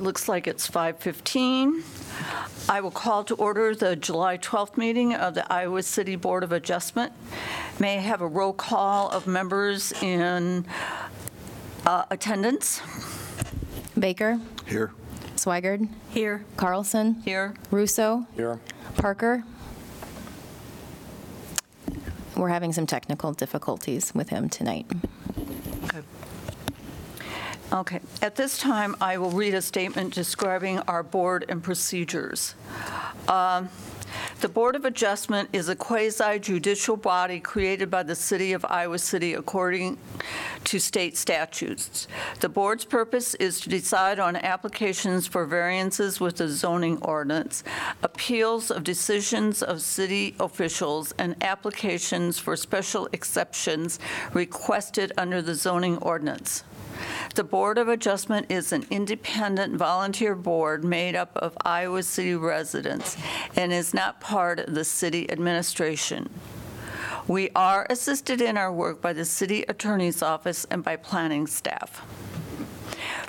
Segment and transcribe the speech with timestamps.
[0.00, 1.82] It looks like it's 5:15.
[2.70, 6.52] I will call to order the July 12th meeting of the Iowa City Board of
[6.52, 7.12] Adjustment.
[7.78, 10.64] May I have a roll call of members in
[11.84, 12.80] uh, attendance?
[13.98, 14.90] Baker, Here.
[15.36, 16.46] Swygard, Here.
[16.56, 17.52] Carlson, Here.
[17.70, 18.58] Russo, Here.
[18.96, 19.44] Parker.
[22.38, 24.86] We're having some technical difficulties with him tonight.
[27.72, 28.00] Okay.
[28.20, 32.56] At this time, I will read a statement describing our board and procedures.
[33.28, 33.68] Um,
[34.40, 39.34] The Board of Adjustment is a quasi-judicial body created by the City of Iowa City
[39.34, 39.98] according
[40.64, 42.08] to state statutes.
[42.40, 47.62] The board's purpose is to decide on applications for variances with the zoning ordinance,
[48.02, 54.00] appeals of decisions of city officials, and applications for special exceptions
[54.32, 56.64] requested under the zoning ordinance.
[57.34, 63.16] The Board of Adjustment is an independent volunteer board made up of Iowa City residents
[63.56, 66.28] and is not part of the city administration.
[67.28, 72.04] We are assisted in our work by the city attorney's office and by planning staff.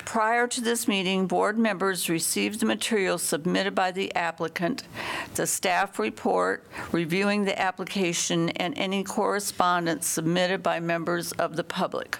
[0.04, 4.82] Prior to this meeting, board members received the materials submitted by the applicant,
[5.36, 12.18] the staff report reviewing the application, and any correspondence submitted by members of the public.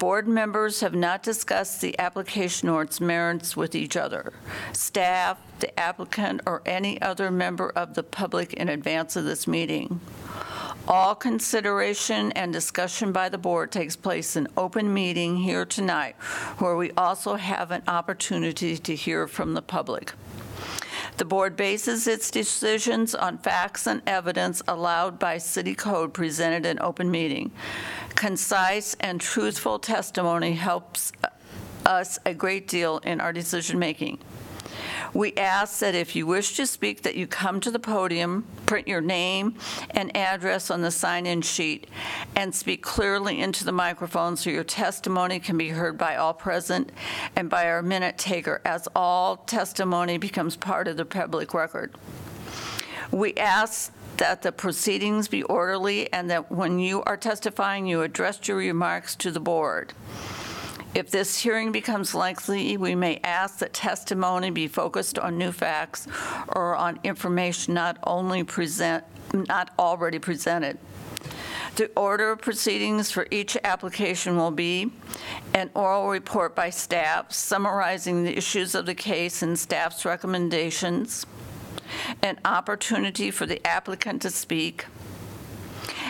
[0.00, 4.32] Board members have not discussed the application or its merits with each other,
[4.72, 10.00] staff, the applicant, or any other member of the public in advance of this meeting.
[10.88, 16.16] All consideration and discussion by the board takes place in open meeting here tonight,
[16.56, 20.14] where we also have an opportunity to hear from the public.
[21.18, 26.80] The board bases its decisions on facts and evidence allowed by city code presented in
[26.80, 27.50] open meeting.
[28.20, 31.10] Concise and truthful testimony helps
[31.86, 34.18] us a great deal in our decision-making.
[35.14, 38.86] We ask that if you wish to speak, that you come to the podium, print
[38.86, 39.54] your name
[39.92, 41.86] and address on the sign-in sheet,
[42.36, 46.92] and speak clearly into the microphone so your testimony can be heard by all present
[47.36, 51.96] and by our minute taker, as all testimony becomes part of the public record.
[53.10, 58.46] We ask that the proceedings be orderly and that when you are testifying, you address
[58.46, 59.94] your remarks to the board.
[60.94, 66.06] If this hearing becomes lengthy, we may ask that testimony be focused on new facts
[66.48, 70.76] or on information not only present, not already presented.
[71.76, 74.92] The order of proceedings for each application will be
[75.54, 81.24] an oral report by staff summarizing the issues of the case and staff's recommendations,
[82.22, 84.86] an opportunity for the applicant to speak,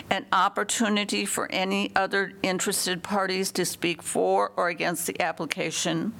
[0.09, 6.13] an opportunity for any other interested parties to speak for or against the application,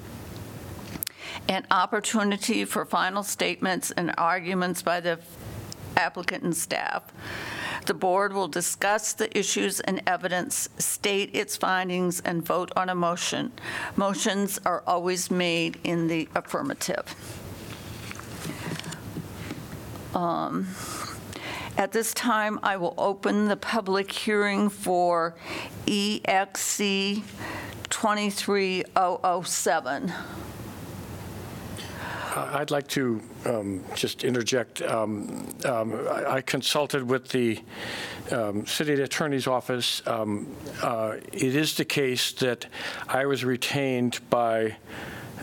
[1.47, 5.19] an opportunity for final statements and arguments by the
[5.97, 7.11] applicant and staff.
[7.85, 12.95] The board will discuss the issues and evidence, state its findings, and vote on a
[12.95, 13.51] motion.
[13.95, 17.40] Motions are always made in the affirmative.
[20.13, 20.67] Um,
[21.77, 25.35] At this time, I will open the public hearing for
[25.87, 27.23] EXC
[27.89, 30.13] 23007.
[32.35, 34.81] I'd like to um, just interject.
[34.81, 37.59] Um, um, I I consulted with the
[38.31, 40.01] um, city attorney's office.
[40.07, 40.47] Um,
[40.81, 42.67] uh, It is the case that
[43.07, 44.77] I was retained by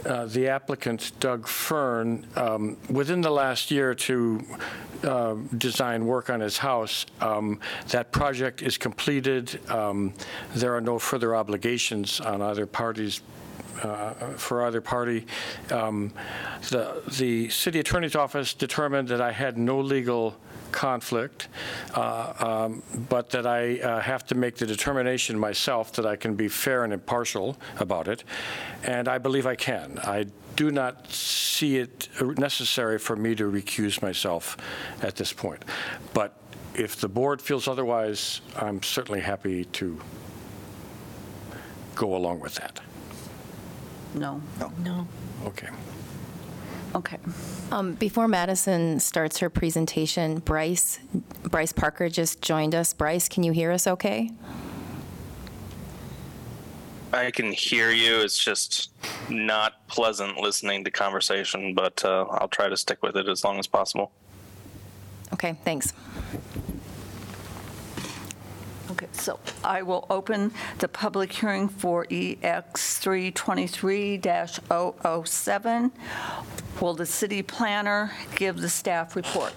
[0.06, 4.44] uh, the applicant, Doug Fern, um, within the last year to
[5.04, 7.06] uh, design work on his house.
[7.20, 9.60] Um, That project is completed.
[9.70, 10.12] Um,
[10.54, 13.20] There are no further obligations on either party's
[13.82, 15.26] uh, for either party.
[15.70, 16.12] Um,
[16.70, 20.34] The the city attorney's office determined that I had no legal
[20.72, 21.48] conflict,
[21.94, 26.34] uh, um, but that I uh, have to make the determination myself that I can
[26.34, 28.24] be fair and impartial about it,
[28.82, 29.98] and I believe I can.
[29.98, 30.26] I
[30.56, 32.08] do not see it
[32.38, 34.56] necessary for me to recuse myself
[35.02, 35.64] at this point.
[36.12, 36.32] But
[36.74, 39.98] if the board feels otherwise, I'm certainly happy to
[41.94, 42.80] go along with that.
[44.14, 44.40] No?
[44.84, 45.06] No.
[45.44, 45.68] Okay.
[46.94, 47.18] Okay.
[47.70, 50.98] Um, Before Madison starts her presentation, Bryce,
[51.42, 52.92] Bryce Parker just joined us.
[52.94, 54.30] Bryce, can you hear us okay?
[57.12, 58.20] I can hear you.
[58.20, 58.90] It's just
[59.30, 63.58] not pleasant listening to conversation, but uh, I'll try to stick with it as long
[63.58, 64.12] as possible.
[65.32, 65.92] Okay, thanks.
[69.00, 75.90] Okay, so I will open the public hearing for EX 323-007.
[76.80, 79.52] Will the city planner give the staff report?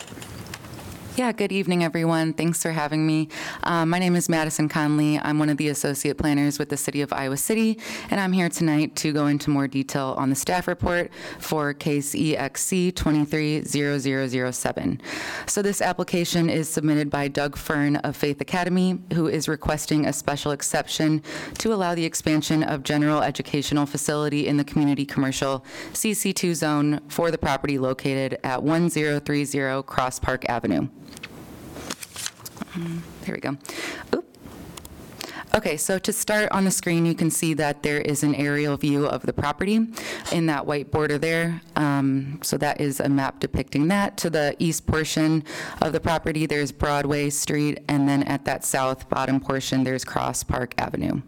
[1.21, 2.33] Yeah, good evening, everyone.
[2.33, 3.27] Thanks for having me.
[3.61, 5.19] Uh, my name is Madison Conley.
[5.19, 7.77] I'm one of the associate planners with the City of Iowa City,
[8.09, 12.15] and I'm here tonight to go into more detail on the staff report for case
[12.15, 15.01] EXC 230007.
[15.45, 20.13] So this application is submitted by Doug Fern of Faith Academy, who is requesting a
[20.13, 21.21] special exception
[21.59, 25.63] to allow the expansion of general educational facility in the community commercial
[25.93, 30.87] CC2 zone for the property located at 1030 Cross Park Avenue.
[33.25, 33.57] There we go.
[34.15, 34.25] Oop.
[35.53, 38.77] Okay, so to start on the screen, you can see that there is an aerial
[38.77, 39.85] view of the property
[40.31, 41.61] in that white border there.
[41.75, 44.15] Um, So that is a map depicting that.
[44.17, 45.43] To the east portion
[45.81, 50.43] of the property, there's Broadway Street, and then at that south bottom portion, there's Cross
[50.45, 51.21] Park Avenue.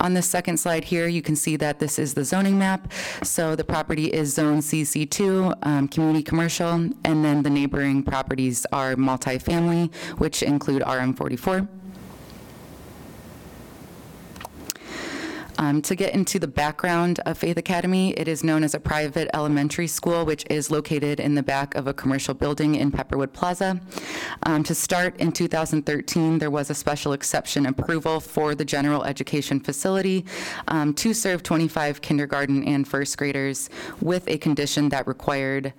[0.00, 2.90] On the second slide here, you can see that this is the zoning map.
[3.22, 8.94] So the property is Zone CC2, um, Community Commercial, and then the neighboring properties are
[8.94, 11.68] multifamily, which include RM44.
[15.60, 19.28] Um, To get into the background of Faith Academy, it is known as a private
[19.34, 23.78] elementary school, which is located in the back of a commercial building in Pepperwood Plaza.
[24.44, 29.60] Um, To start, in 2013, there was a special exception approval for the general education
[29.60, 30.24] facility
[30.68, 33.68] um, to serve 25 kindergarten and first graders
[34.00, 35.74] with a condition that required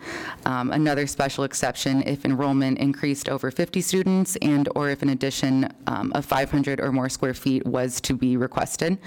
[0.45, 6.11] um, another special exception if enrollment increased over 50 students and/or if an addition um,
[6.13, 8.99] of 500 or more square feet was to be requested.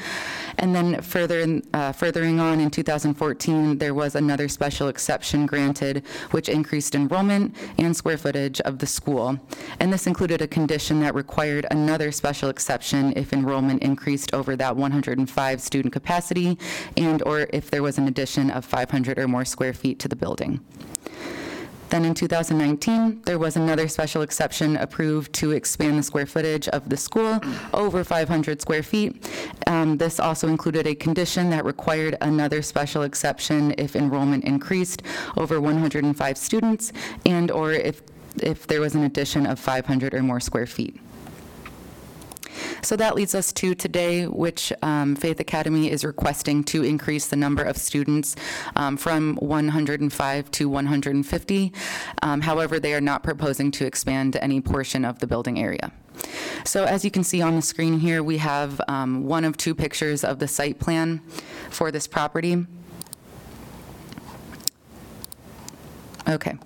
[0.58, 6.04] And then further, in- uh, furthering on, in 2014, there was another special exception granted,
[6.30, 9.36] which increased enrollment and square footage of the school.
[9.80, 14.76] And this included a condition that required another special exception if enrollment increased over that
[14.76, 16.56] 105 student capacity
[16.96, 20.60] and/or if there was an addition of 500 or more square feet to the building.
[21.90, 26.88] Then in 2019, there was another special exception approved to expand the square footage of
[26.88, 27.40] the school
[27.72, 29.30] over 500 square feet.
[29.66, 35.02] Um, This also included a condition that required another special exception if enrollment increased
[35.36, 36.92] over 105 students
[37.24, 38.02] and/or if,
[38.42, 40.98] if there was an addition of 500 or more square feet.
[42.82, 47.36] So that leads us to today, which um, Faith Academy is requesting to increase the
[47.36, 48.36] number of students
[48.76, 51.72] um, from 105 to 150.
[52.22, 55.92] Um, However, they are not proposing to expand any portion of the building area.
[56.64, 59.74] So as you can see on the screen here, we have um, one of two
[59.74, 61.20] pictures of the site plan
[61.70, 62.66] for this property.
[66.28, 66.56] Okay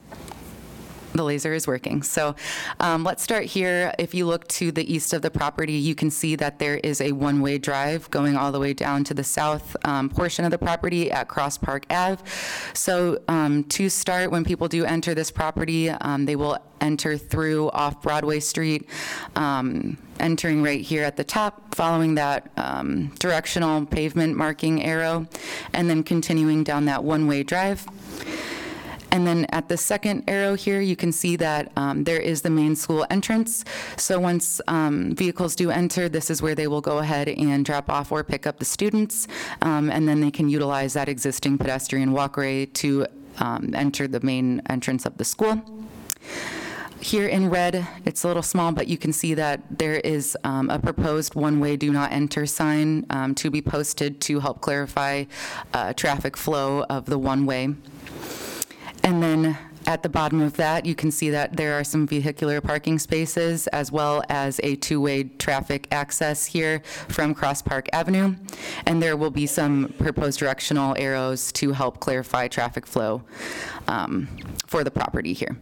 [1.19, 2.03] the laser is working.
[2.03, 2.35] So
[2.81, 3.93] um, let's start here.
[3.99, 7.01] If you look to the east of the property, you can see that there is
[7.01, 10.59] a one-way drive going all the way down to the south um, portion of the
[10.59, 12.23] property at Cross Park Ave.
[12.73, 17.71] So um, to start, when people do enter this property, um, they will enter through
[17.71, 18.89] off Broadway Street,
[19.35, 25.27] um, entering right here at the top, following that um, directional pavement marking arrow,
[25.73, 27.85] and then continuing down that one-way drive.
[29.11, 32.51] And then at the second arrow here, you can see that um, there is the
[32.51, 33.65] main school entrance.
[33.97, 37.91] So once um, vehicles do enter, this is where they will go ahead and drop
[37.91, 39.27] off or pick up the students,
[39.63, 43.07] um, and then they can utilize that existing pedestrian walkway to
[43.39, 45.63] um, enter the main entrance of the school.
[47.01, 50.69] Here in red, it's a little small, but you can see that there is um,
[50.69, 55.25] a proposed one-way do not enter sign um, to be posted to help clarify
[55.73, 57.75] uh, traffic flow of the one-way.
[59.03, 62.61] And then at the bottom of that, you can see that there are some vehicular
[62.61, 68.35] parking spaces as well as a two-way traffic access here from Cross Park Avenue.
[68.85, 73.23] And there will be some proposed directional arrows to help clarify traffic flow
[73.87, 74.29] um,
[74.67, 75.57] for the property here.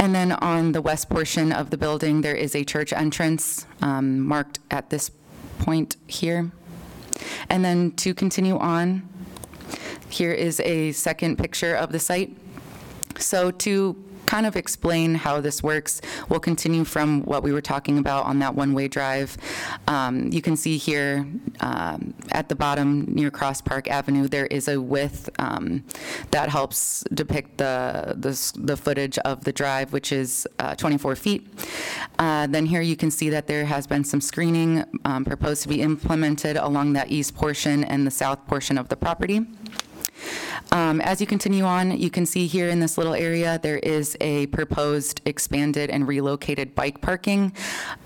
[0.00, 4.20] And then on the west portion of the building, there is a church entrance um,
[4.20, 5.12] marked at this
[5.58, 6.50] point here.
[7.48, 9.08] And then to continue on,
[10.08, 12.36] here is a second picture of the site.
[13.18, 17.98] So to kind of explain how this works, we'll continue from what we were talking
[17.98, 19.36] about on that one-way drive.
[19.86, 21.26] Um, You can see here
[21.60, 25.84] um, at the bottom near Cross Park Avenue, there is a width um,
[26.30, 28.34] that helps depict the, the
[28.70, 31.46] the footage of the drive, which is uh, 24 feet.
[32.18, 35.68] Uh, Then here you can see that there has been some screening um, proposed to
[35.68, 39.40] be implemented along that east portion and the south portion of the property.
[40.72, 44.16] Um, As you continue on, you can see here in this little area, there is
[44.20, 47.52] a proposed expanded and relocated bike parking.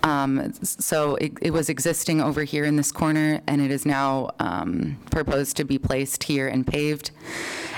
[0.03, 4.31] Um, So it it was existing over here in this corner, and it is now
[4.39, 7.11] um, proposed to be placed here and paved.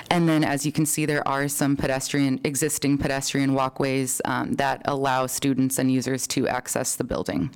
[0.09, 4.81] And then, as you can see, there are some pedestrian, existing pedestrian walkways um, that
[4.83, 7.49] allow students and users to access the building.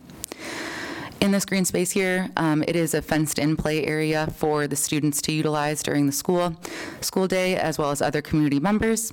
[1.25, 5.23] In this green space here, um, it is a fenced-in play area for the students
[5.23, 6.55] to utilize during the school,
[7.01, 9.11] school day, as well as other community members.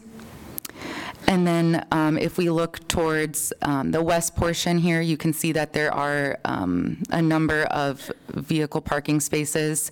[1.27, 5.53] And then um, if we look towards um, the west portion here, you can see
[5.53, 9.91] that there are um, a number of vehicle parking spaces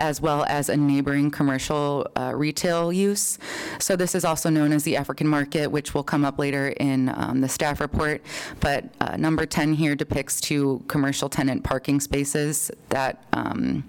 [0.00, 3.38] as well as a neighboring commercial uh, retail use.
[3.78, 7.10] So this is also known as the African Market, which will come up later in
[7.10, 8.22] um, the staff report.
[8.60, 13.88] But uh, number 10 here depicts two commercial tenant parking spaces that um,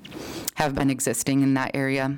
[0.56, 2.18] have been existing in that area.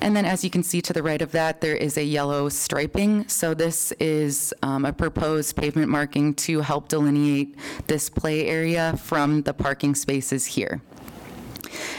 [0.00, 2.48] And then, as you can see to the right of that, there is a yellow
[2.48, 3.26] striping.
[3.28, 7.56] So this is um, a proposed pavement marking to help delineate
[7.88, 10.80] this play area from the parking spaces here.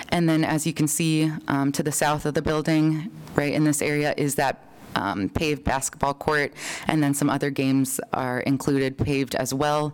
[0.10, 3.64] And then, as you can see um, to the south of the building, right in
[3.64, 6.54] this area, is that um, paved basketball court,
[6.88, 9.94] and then some other games are included paved as well.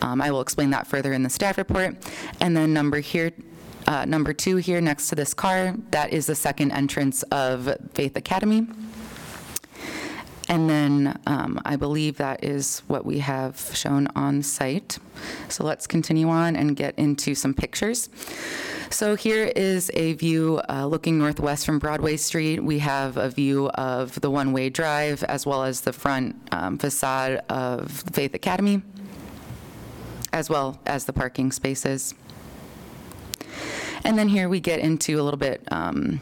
[0.00, 1.96] Um, I will explain that further in the staff report.
[2.40, 3.32] And then number here,
[3.86, 8.16] uh, number two here next to this car, that is the second entrance of Faith
[8.16, 8.66] Academy.
[10.48, 14.98] And then um, I believe that is what we have shown on site.
[15.48, 18.08] So let's continue on and get into some pictures.
[18.90, 22.64] So here is a view uh, looking northwest from Broadway Street.
[22.64, 27.42] We have a view of the one-way drive as well as the front um, facade
[27.50, 28.80] of Faith Academy,
[30.32, 32.14] as well as the parking spaces.
[34.04, 36.20] And then here we get into a little bit um,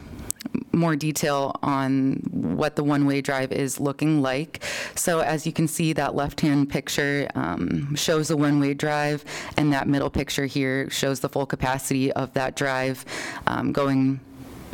[0.71, 4.63] more detail on what the one-way drive is looking like.
[4.95, 9.25] So as you can see, that left-hand picture um, shows the one-way drive,
[9.57, 13.05] and that middle picture here shows the full capacity of that drive
[13.47, 14.19] um, going,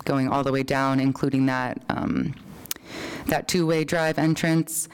[0.03, 2.35] going all the way down, including that, um,
[3.27, 4.89] that two-way drive entrance.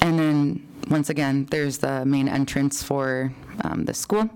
[0.00, 4.30] And then, once again, there's the main entrance for um, the school.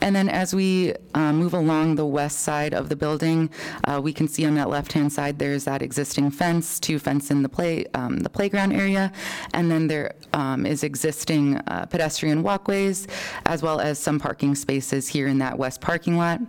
[0.00, 3.50] And then as we uh, move along the west side of the building,
[3.84, 7.42] uh, we can see on that left-hand side, there's that existing fence to fence in
[7.42, 9.12] the play, um, the playground area.
[9.52, 13.06] And then there um, is existing uh, pedestrian walkways,
[13.46, 16.40] as well as some parking spaces here in that west parking lot.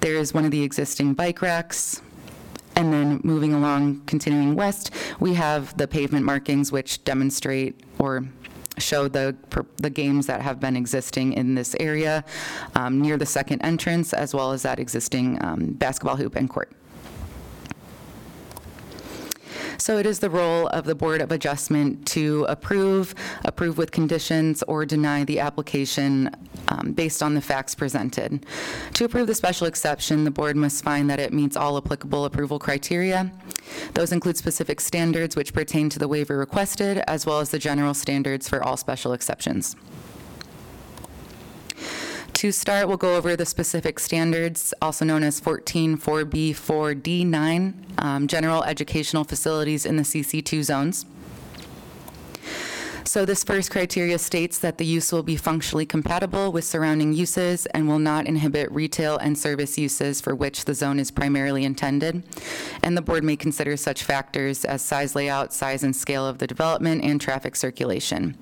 [0.00, 2.02] There is one of the existing bike racks.
[2.78, 8.26] And then moving along, continuing west, we have the pavement markings which demonstrate or
[8.78, 9.34] show the,
[9.76, 12.24] the games that have been existing in this area
[12.74, 16.70] um, near the second entrance, as well as that existing um, basketball hoop and court.
[19.78, 23.14] So it is the role of the Board of Adjustment to approve,
[23.44, 26.30] approve with conditions, or deny the application
[26.68, 28.44] um, based on the facts presented.
[28.94, 32.58] To approve the special exception, the board must find that it meets all applicable approval
[32.58, 33.30] criteria.
[33.94, 37.94] Those include specific standards which pertain to the waiver requested, as well as the general
[37.94, 39.76] standards for all special exceptions.
[42.36, 49.24] To start, we'll go over the specific standards, also known as 144B4D9, um, general educational
[49.24, 51.06] facilities in the CC2 zones.
[53.06, 57.64] So this first criteria states that the use will be functionally compatible with surrounding uses
[57.66, 62.22] and will not inhibit retail and service uses for which the zone is primarily intended.
[62.82, 66.46] And the board may consider such factors as size layout, size and scale of the
[66.46, 68.36] development, and traffic circulation.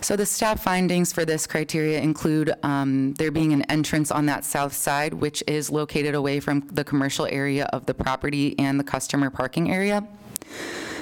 [0.00, 4.44] So the staff findings for this criteria include um, there being an entrance on that
[4.44, 8.84] south side, which is located away from the commercial area of the property and the
[8.84, 10.06] customer parking area.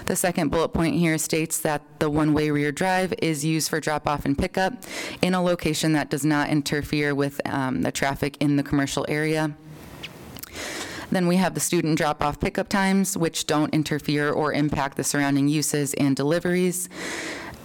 [0.06, 4.24] The second bullet point here states that the one-way rear drive is used for drop-off
[4.24, 4.72] and pickup
[5.20, 9.54] in a location that does not interfere with um, the traffic in the commercial area.
[11.10, 15.48] Then we have the student drop-off pickup times, which don't interfere or impact the surrounding
[15.48, 16.88] uses and deliveries.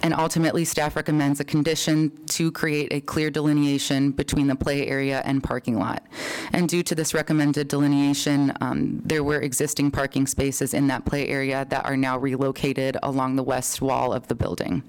[0.02, 5.22] And ultimately, staff recommends a condition to create a clear delineation between the play area
[5.24, 6.04] and parking lot.
[6.52, 11.28] And due to this recommended delineation, um, there were existing parking spaces in that play
[11.28, 14.82] area that are now relocated along the west wall of the building.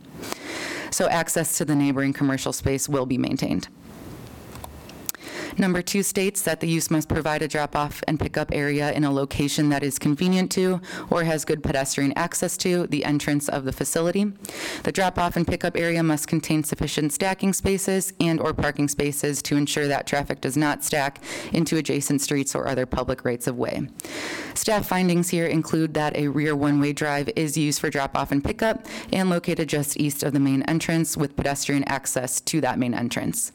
[0.89, 3.67] So access to the neighboring commercial space will be maintained.
[5.57, 9.11] Number two states that the use must provide a drop-off and pickup area in a
[9.11, 13.71] location that is convenient to or has good pedestrian access to the entrance of the
[13.71, 14.31] facility.
[14.83, 19.87] The drop-off and pickup area must contain sufficient stacking spaces and/or parking spaces to ensure
[19.87, 23.87] that traffic does not stack into adjacent streets or other public rights-of-way.
[24.55, 28.87] Staff findings here include that a rear one-way drive is used for drop-off and pickup
[29.11, 33.51] and located just east of the main entrance with pedestrian access to that main entrance.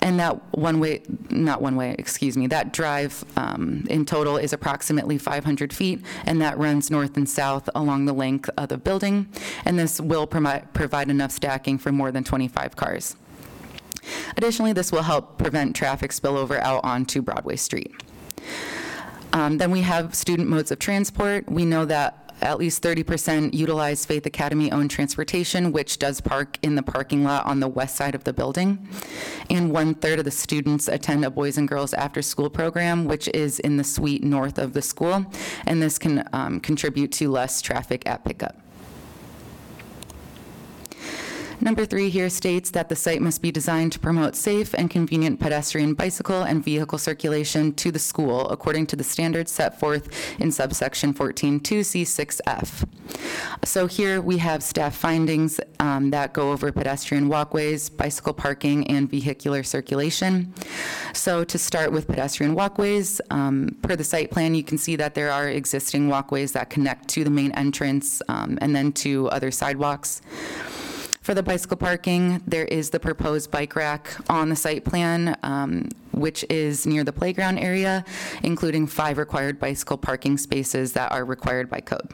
[0.00, 1.02] And that one-way,
[1.34, 6.56] not one-way, excuse me, that drive um, in total is approximately 500 feet, and that
[6.58, 9.28] runs north and south along the length of the building,
[9.64, 13.16] and this will promi- provide enough stacking for more than 25 cars.
[14.36, 17.92] Additionally, this will help prevent traffic spillover out onto Broadway Street.
[19.32, 21.50] Um, Then we have student modes of transport.
[21.50, 26.82] We know that at least 30% utilize Faith Academy-owned transportation, which does park in the
[26.82, 28.86] parking lot on the west side of the building.
[29.50, 33.78] And one-third of the students attend a Boys and Girls After-School program, which is in
[33.78, 35.26] the suite north of the school,
[35.66, 38.63] and this can um, contribute to less traffic at pickup.
[41.60, 45.40] Number three here states that the site must be designed to promote safe and convenient
[45.40, 50.08] pedestrian, bicycle, and vehicle circulation to the school according to the standards set forth
[50.40, 52.86] in subsection 14-2C6F.
[53.64, 59.08] So here we have staff findings um, that go over pedestrian walkways, bicycle parking, and
[59.08, 60.52] vehicular circulation.
[61.12, 65.14] So to start with pedestrian walkways, um, per the site plan, you can see that
[65.14, 69.50] there are existing walkways that connect to the main entrance um, and then to other
[69.50, 70.20] sidewalks.
[71.24, 75.88] For the bicycle parking, there is the proposed bike rack on the site plan, um,
[76.12, 78.04] which is near the playground area,
[78.42, 82.12] including five required bicycle parking spaces that are required by code.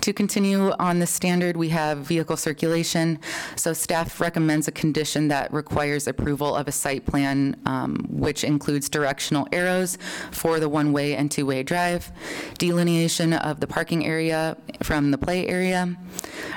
[0.00, 3.18] To continue on the standard, we have vehicle circulation.
[3.56, 8.88] So staff recommends a condition that requires approval of a site plan, um, which includes
[8.88, 9.98] directional arrows
[10.30, 12.12] for the one-way and two-way drive,
[12.58, 15.96] delineation of the parking area from the play area,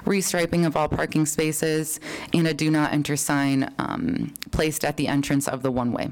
[0.05, 1.99] restriping of all parking spaces,
[2.33, 6.11] and a do not enter sign um, placed at the entrance of the one-way.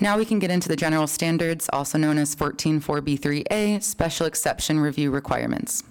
[0.00, 5.10] Now we can get into the general standards, also known as 144B3A, Special Exception Review
[5.10, 5.82] Requirements.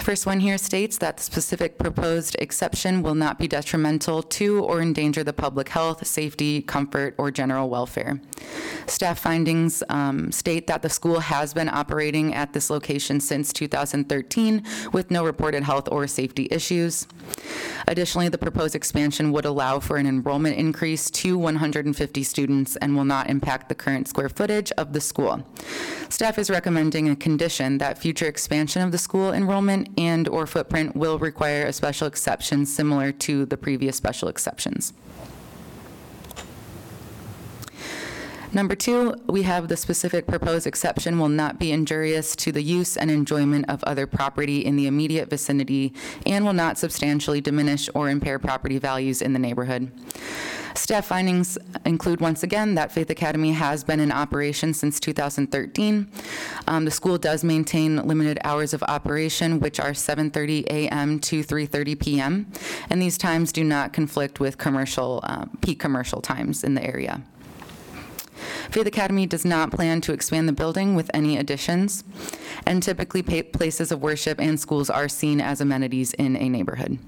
[0.00, 4.64] The first one here states that the specific proposed exception will not be detrimental to
[4.64, 8.18] or endanger the public health, safety, comfort, or general welfare.
[8.86, 14.64] Staff findings um, state that the school has been operating at this location since 2013
[14.94, 17.06] with no reported health or safety issues.
[17.86, 23.04] Additionally, the proposed expansion would allow for an enrollment increase to 150 students and will
[23.04, 25.46] not impact the current square footage of the school.
[26.08, 31.18] Staff is recommending a condition that future expansion of the school enrollment and/or footprint will
[31.18, 34.92] require a special exception similar to the previous special exceptions.
[38.52, 42.96] Number two, we have the specific proposed exception will not be injurious to the use
[42.96, 45.94] and enjoyment of other property in the immediate vicinity
[46.26, 49.92] and will not substantially diminish or impair property values in the neighborhood.
[50.74, 56.10] Staff findings include, once again, that Faith Academy has been in operation since 2013.
[56.66, 61.18] Um, The school does maintain limited hours of operation, which are 7:30 a.m.
[61.20, 62.46] to 3:30 p.m.,
[62.88, 67.22] and these times do not conflict with commercial, uh, peak commercial times in the area.
[68.70, 72.04] Faith Academy does not plan to expand the building with any additions,
[72.64, 76.98] and typically pa- places of worship and schools are seen as amenities in a neighborhood.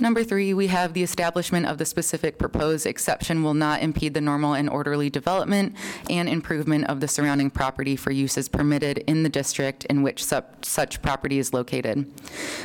[0.00, 4.20] Number three, we have the establishment of the specific proposed exception will not impede the
[4.20, 5.76] normal and orderly development
[6.08, 11.02] and improvement of the surrounding property for uses permitted in the district in which such
[11.02, 12.10] property is located.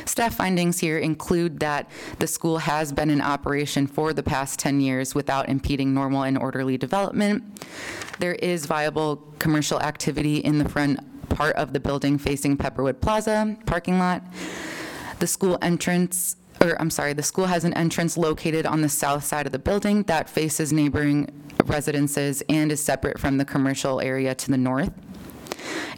[0.06, 4.80] Staff findings here include that the school has been in operation for the past 10
[4.80, 7.44] years without impeding normal and orderly development.
[8.18, 13.56] There is viable commercial activity in the front part of the building facing Pepperwood Plaza
[13.66, 14.22] parking lot.
[15.18, 19.24] The school entrance, or I'm sorry, the school has an entrance located on the south
[19.24, 21.28] side of the building that faces neighboring
[21.66, 24.92] residences and is separate from the commercial area to the north.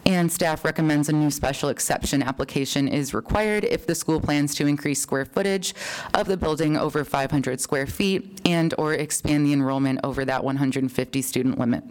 [0.07, 4.67] And staff recommends a new special exception application is required if the school plans to
[4.67, 5.75] increase square footage
[6.15, 11.59] of the building over 500 square feet and/or expand the enrollment over that 150 student
[11.59, 11.85] limit.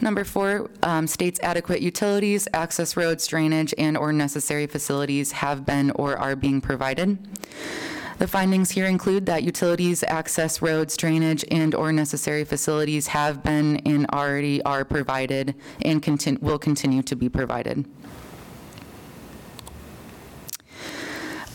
[0.00, 6.16] Number four um, states adequate utilities, access roads, drainage, and/or necessary facilities have been or
[6.16, 7.18] are being provided.
[8.18, 14.06] The findings here include that utilities, access roads, drainage, and/or necessary facilities have been and
[14.10, 16.02] already are provided and
[16.42, 17.86] will continue to be provided.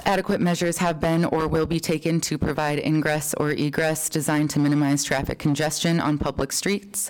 [0.06, 4.60] Adequate measures have been or will be taken to provide ingress or egress designed to
[4.60, 7.10] minimize traffic congestion on public streets.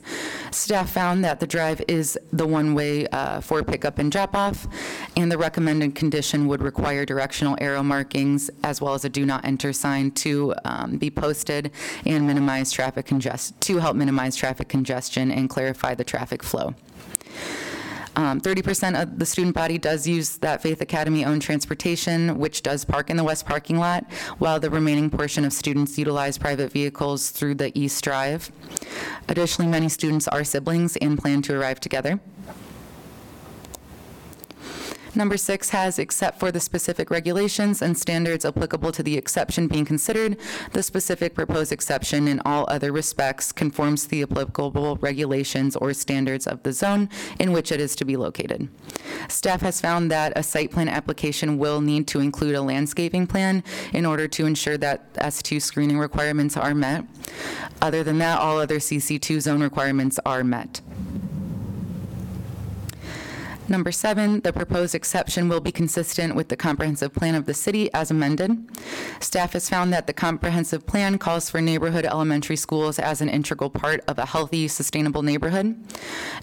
[0.51, 4.65] Staff found that the drive is the one-way uh, for pickup and drop-off,
[5.17, 9.43] and the recommended condition would require directional arrow markings as well as a do not
[9.43, 11.71] enter sign to um, be posted
[12.05, 16.73] and minimize traffic congest, to help minimize traffic congestion and clarify the traffic flow.
[18.15, 23.10] Um, 30% of the student body does use that Faith Academy-owned transportation, which does park
[23.10, 24.06] in the west parking lot,
[24.38, 28.51] while the remaining portion of students utilize private vehicles through the East Drive.
[29.28, 32.19] Additionally, many students are siblings and plan to arrive together.
[35.15, 39.86] Number six has, except for the specific regulations and standards applicable to the exception being
[39.86, 40.38] considered,
[40.73, 46.47] the specific proposed exception in all other respects conforms to the applicable regulations or standards
[46.47, 48.67] of the zone in which it is to be located.
[49.30, 53.63] Staff has found that a site plan application will need to include a landscaping plan
[53.93, 57.06] in order to ensure that S2 screening requirements are met.
[57.82, 60.82] Other than that, all other CC2 zone requirements are met.
[63.67, 67.91] Number seven, the proposed exception will be consistent with the comprehensive plan of the city
[67.93, 68.51] as amended.
[69.19, 73.71] Staff has found that the comprehensive plan calls for neighborhood elementary schools as an integral
[73.71, 75.75] part of a healthy, sustainable neighborhood.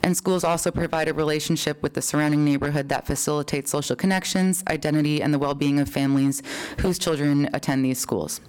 [0.03, 5.23] And schools also provide a relationship with the surrounding neighborhood that facilitates social connections, identity,
[5.23, 6.43] and the well-being of families
[6.81, 8.41] whose children attend these schools.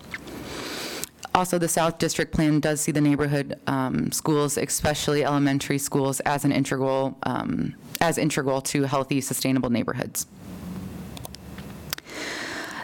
[1.35, 6.45] Also, the South District Plan does see the neighborhood um, schools, especially elementary schools, as
[6.45, 10.27] an integral, um, as integral to healthy, sustainable neighborhoods.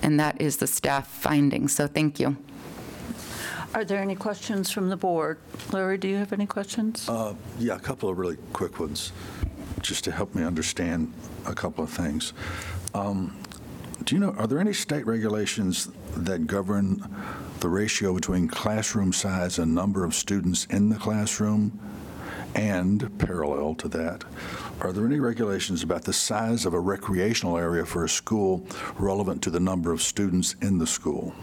[0.02, 2.38] And that is the staff finding, so thank you.
[3.74, 5.38] Are there any questions from the board?
[5.74, 7.10] Larry, do you have any questions?
[7.10, 9.12] Uh, Yeah, a couple of really quick ones,
[9.86, 11.14] just to help me understand
[11.46, 12.34] a couple of things.
[12.94, 13.38] Um,
[14.04, 17.02] Do you know, are there any state regulations that govern
[17.60, 21.80] the ratio between classroom size and number of students in the classroom?
[22.54, 24.24] And parallel to that,
[24.80, 28.66] are there any regulations about the size of a recreational area for a school
[28.98, 31.34] relevant to the number of students in the school?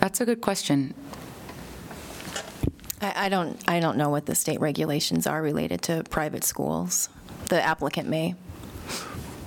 [0.00, 0.94] That's a good question.
[3.00, 7.08] I, I don't, I don't know what the state regulations are related to private schools.
[7.48, 8.34] The applicant may.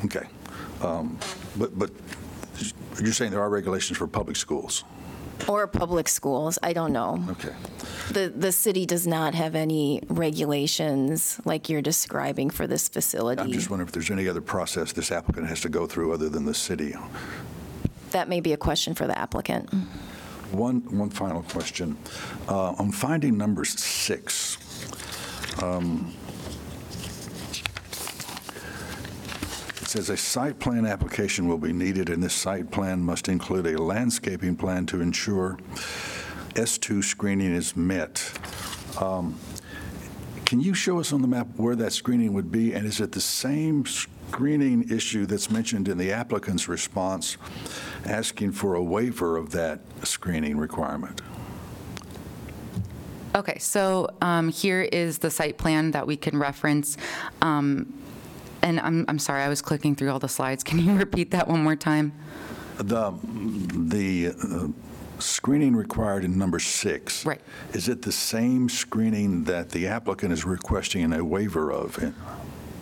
[0.05, 0.25] Okay.
[0.81, 1.17] Um,
[1.57, 1.91] But, but
[2.99, 4.83] you're saying there are regulations for public schools?
[5.47, 7.23] Or public schools, I don't know.
[7.31, 7.53] Okay.
[8.11, 13.41] The, the city does not have any regulations like you're describing for this facility.
[13.41, 16.29] I'm just wondering if there's any other process this applicant has to go through other
[16.29, 16.95] than the city.
[18.11, 19.73] That may be a question for the applicant.
[20.51, 21.97] One, one final question.
[22.47, 24.57] Uh, On finding number six,
[25.61, 26.13] um,
[29.91, 33.81] says a site plan application will be needed, and this site plan must include a
[33.81, 35.57] landscaping plan to ensure
[36.51, 38.31] S2 screening is met.
[39.01, 39.37] Um,
[40.45, 42.73] Can you show us on the map where that screening would be?
[42.73, 47.35] And is it the same screening issue that's mentioned in the applicant's response,
[48.05, 51.21] asking for a waiver of that screening requirement?
[53.35, 56.97] Okay, so um, here is the site plan that we can reference.
[57.41, 58.00] Um,
[58.61, 60.63] And I'm, I'm sorry, I was clicking through all the slides.
[60.63, 62.13] Can you repeat that one more time?
[62.77, 64.67] The, the uh,
[65.19, 67.25] screening required in number six.
[67.25, 67.41] Right.
[67.73, 72.13] Is it the same screening that the applicant is requesting a waiver of?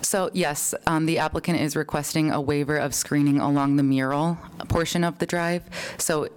[0.02, 4.38] So yes, um, the applicant is requesting a waiver of screening along the mural
[4.68, 5.63] portion of the drive.
[5.98, 6.30] So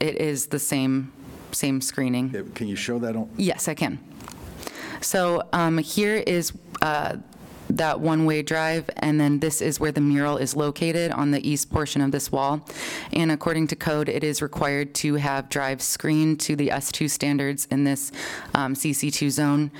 [0.00, 1.12] it is the same,
[1.52, 2.52] same screening.
[2.54, 3.98] Can you show that on, Yes, I can.
[5.00, 7.16] So um, here is uh,
[7.70, 11.70] that one-way drive, and then this is where the mural is located on the east
[11.70, 12.60] portion of this wall.
[13.12, 17.66] And according to code, it is required to have drives screened to the S2 standards
[17.70, 18.12] in this
[18.54, 19.70] um, CC2 zone.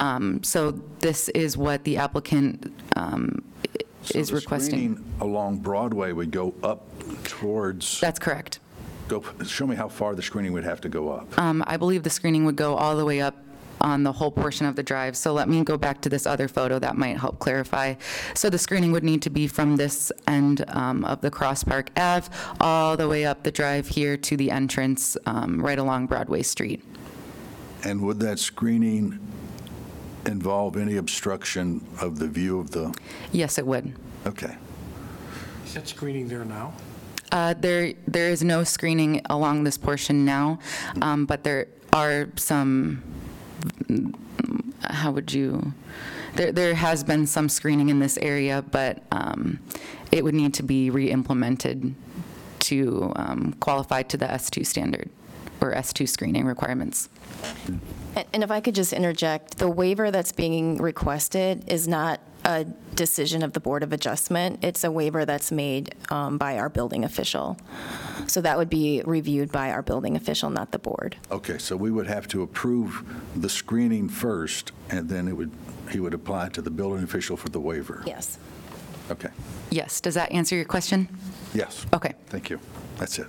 [0.00, 3.42] Um, So this is what the applicant um,
[4.02, 4.94] so is the requesting.
[4.96, 6.86] screening along Broadway would go up
[7.24, 8.60] towards, That's correct.
[9.08, 11.38] go, show me how far the screening would have to go up.
[11.38, 13.36] Um, I believe the screening would go all the way up
[13.80, 15.16] on the whole portion of the drive.
[15.16, 17.94] So let me go back to this other photo that might help clarify.
[18.34, 21.90] So the screening would need to be from this end um, of the Cross Park
[21.96, 22.28] Ave,
[22.60, 26.84] all the way up the drive here to the entrance, um, right along Broadway Street.
[27.84, 29.18] And would that screening
[30.26, 32.94] involve any obstruction of the view of the,
[33.32, 33.94] Yes, it would.
[34.26, 34.56] okay.
[35.64, 36.74] Is that screening there now?
[37.32, 40.58] Uh, There, there is no screening along this portion now,
[41.00, 43.02] um, but there are some,
[44.82, 45.72] how would you,
[46.34, 49.58] there, there has been some screening in this area, but um,
[50.12, 51.94] it would need to be re-implemented
[52.60, 55.08] to um, qualify to the S2 standard,
[55.60, 57.08] or S2 screening requirements.
[57.66, 57.80] And-
[58.32, 63.42] And if I could just interject, the waiver that's being requested is not a decision
[63.42, 64.64] of the Board of Adjustment.
[64.64, 67.56] It's a waiver that's made um, by our building official.
[68.26, 71.16] So that would be reviewed by our building official, not the board.
[71.30, 73.04] Okay, so we would have to approve
[73.36, 75.50] the screening first, and then it would,
[75.90, 78.02] he would apply to the building official for the waiver?
[78.06, 78.38] Yes.
[79.10, 79.30] Okay,
[79.70, 81.08] Yes, does that answer your question?
[81.52, 81.84] yes.
[81.92, 82.14] Okay.
[82.26, 82.60] Thank you.
[82.96, 83.26] That's it.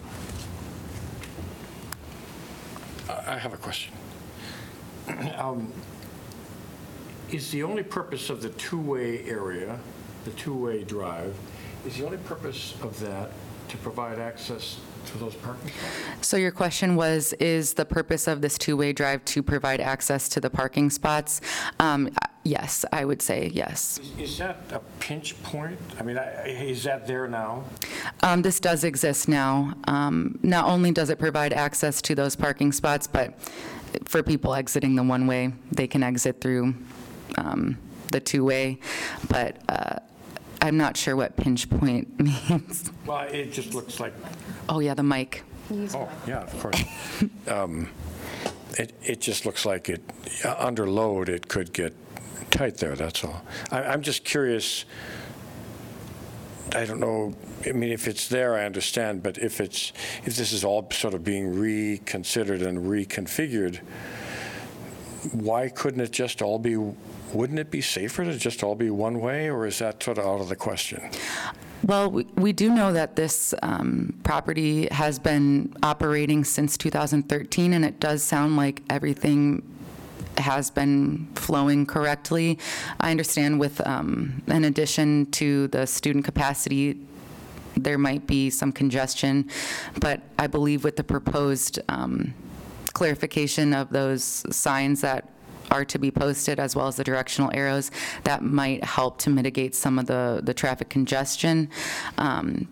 [3.10, 3.94] I I have a question.
[5.38, 5.72] Um,
[7.32, 9.80] Is the only purpose of the two-way area,
[10.26, 11.34] the two-way drive,
[11.86, 13.32] is the only purpose of that
[13.70, 16.28] to provide access to those parking spots?
[16.28, 20.40] So your question was, is the purpose of this two-way drive to provide access to
[20.42, 21.42] the parking spots?
[21.80, 22.10] Um,
[22.44, 24.00] Yes, I would say yes.
[24.18, 25.78] Is- Is that a pinch point?
[26.00, 27.66] I mean, I- is that there now?
[28.24, 29.76] Um, This does exist now.
[29.88, 33.36] Um, Not only does it provide access to those parking spots, but
[34.06, 36.74] for people exiting the one-way, they can exit through
[37.38, 37.78] um,
[38.12, 38.80] the two-way.
[39.30, 40.00] But uh,
[40.62, 42.92] I'm not sure what pinch point means.
[43.06, 44.14] Well, it just looks like,
[44.70, 45.44] Oh, yeah, the mic.
[45.72, 46.82] oh, yeah, of course.
[47.48, 47.90] Um,
[48.78, 50.02] It, it just looks like it,
[50.46, 51.94] uh, under load, it could get
[52.52, 53.42] tight there, that's all.
[53.70, 54.86] I, I'm just curious,
[56.74, 57.34] I don't know,
[57.66, 59.92] I mean, if it's there, I understand, but if it's,
[60.24, 63.80] if this is all sort of being reconsidered and reconfigured,
[65.34, 66.76] why couldn't it just all be,
[67.34, 70.26] wouldn't it be safer to just all be one way, or is that sort of
[70.26, 71.10] out of the question?
[71.84, 77.84] Well, we- we do know that this um, property has been operating since 2013, and
[77.84, 79.64] it does sound like everything
[80.38, 82.58] has been flowing correctly.
[83.00, 86.98] I understand with, um, in addition to the student capacity,
[87.76, 89.50] there might be some congestion,
[90.00, 92.34] but I believe with the proposed um,
[92.94, 95.28] clarification of those signs that
[95.72, 97.90] are to be posted, as well as the directional arrows,
[98.24, 101.70] that might help to mitigate some of the, the traffic congestion.
[102.18, 102.68] Um,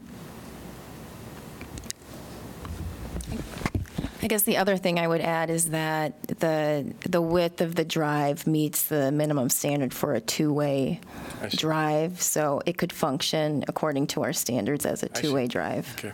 [4.22, 7.86] I guess the other thing I would add is that the, the width of the
[7.86, 11.00] drive meets the minimum standard for a two-way
[11.42, 11.56] I see.
[11.56, 15.96] drive, so it could function according to our standards as a two-way drive.
[15.98, 16.12] Okay.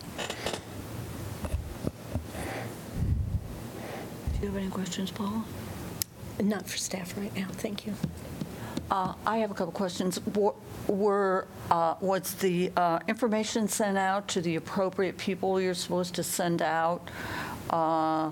[4.34, 5.44] Do you have any questions, Paula?
[6.42, 7.94] Not for staff right now, thank you.
[8.92, 10.20] Uh, I have a couple questions.
[10.36, 10.54] Were-
[10.88, 16.24] Were, uh, was the uh, information sent out to the appropriate people you're supposed to
[16.24, 17.10] send out
[17.72, 18.30] uh,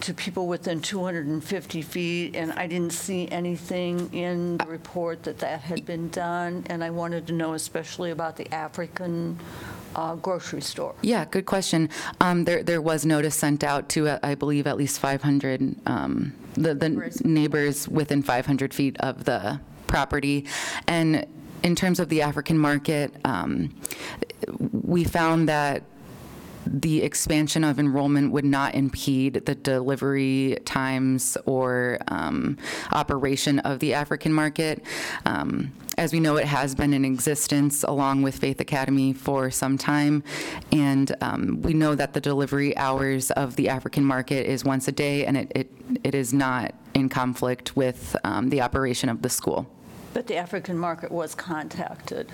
[0.00, 2.34] to people within 250 feet?
[2.34, 6.90] And I didn't see anything in the report that that had been done, and I
[6.90, 9.38] wanted to know especially about the African
[9.94, 10.94] uh, grocery store.
[11.02, 11.88] Yeah, good question.
[12.20, 16.32] Um, There, there was notice sent out to, uh, I believe, at least 500, um,
[16.56, 20.46] the, the neighbors within 500 feet of the property.
[20.86, 21.26] And
[21.62, 23.74] in terms of the African market, um,
[24.72, 25.82] we found that
[26.66, 32.58] the expansion of enrollment would not impede the delivery times or um,
[32.92, 34.82] operation of the African market.
[35.24, 39.78] Um, As we know, it has been in existence along with Faith Academy for some
[39.78, 40.22] time,
[40.70, 44.92] and um, we know that the delivery hours of the African market is once a
[44.92, 45.70] day, and it- it
[46.04, 49.66] it is not in conflict with um, the operation of the school.
[50.12, 52.30] But the African market was contacted.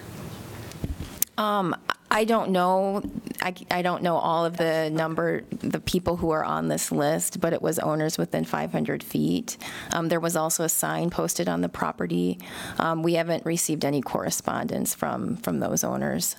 [2.15, 3.03] I don't know,
[3.41, 7.41] I, I don't know all of the number, the people who are on this list,
[7.41, 9.57] but it was owners within 500 feet.
[9.95, 12.39] Um, There was also a sign posted on the property.
[12.79, 16.37] Um, We haven't received any correspondence from, from those owners.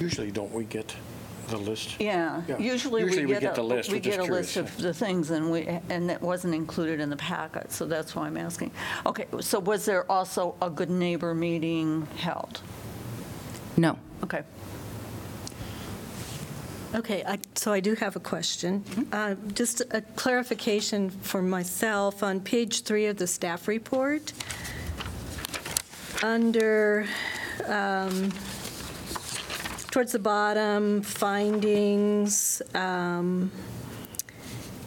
[0.00, 0.96] Usually, don't we get
[1.48, 1.96] the list?
[2.00, 2.56] Yeah, Yeah.
[2.56, 3.90] usually we Usually we get get a, the list.
[3.90, 6.54] we We're just get a list curious, of the things, and we, and that wasn't
[6.54, 8.70] included in the packet, so that's why I'm asking.
[9.04, 12.62] Okay, so was there also a good neighbor meeting held?
[13.76, 13.98] No.
[14.24, 14.42] Okay.
[16.94, 18.84] Okay, I- so I do have a question.
[19.12, 24.32] Uh, Just a clarification for myself, on page three of the staff report,
[26.22, 27.06] under,
[27.66, 28.30] um,
[29.90, 33.50] towards the bottom, findings, um,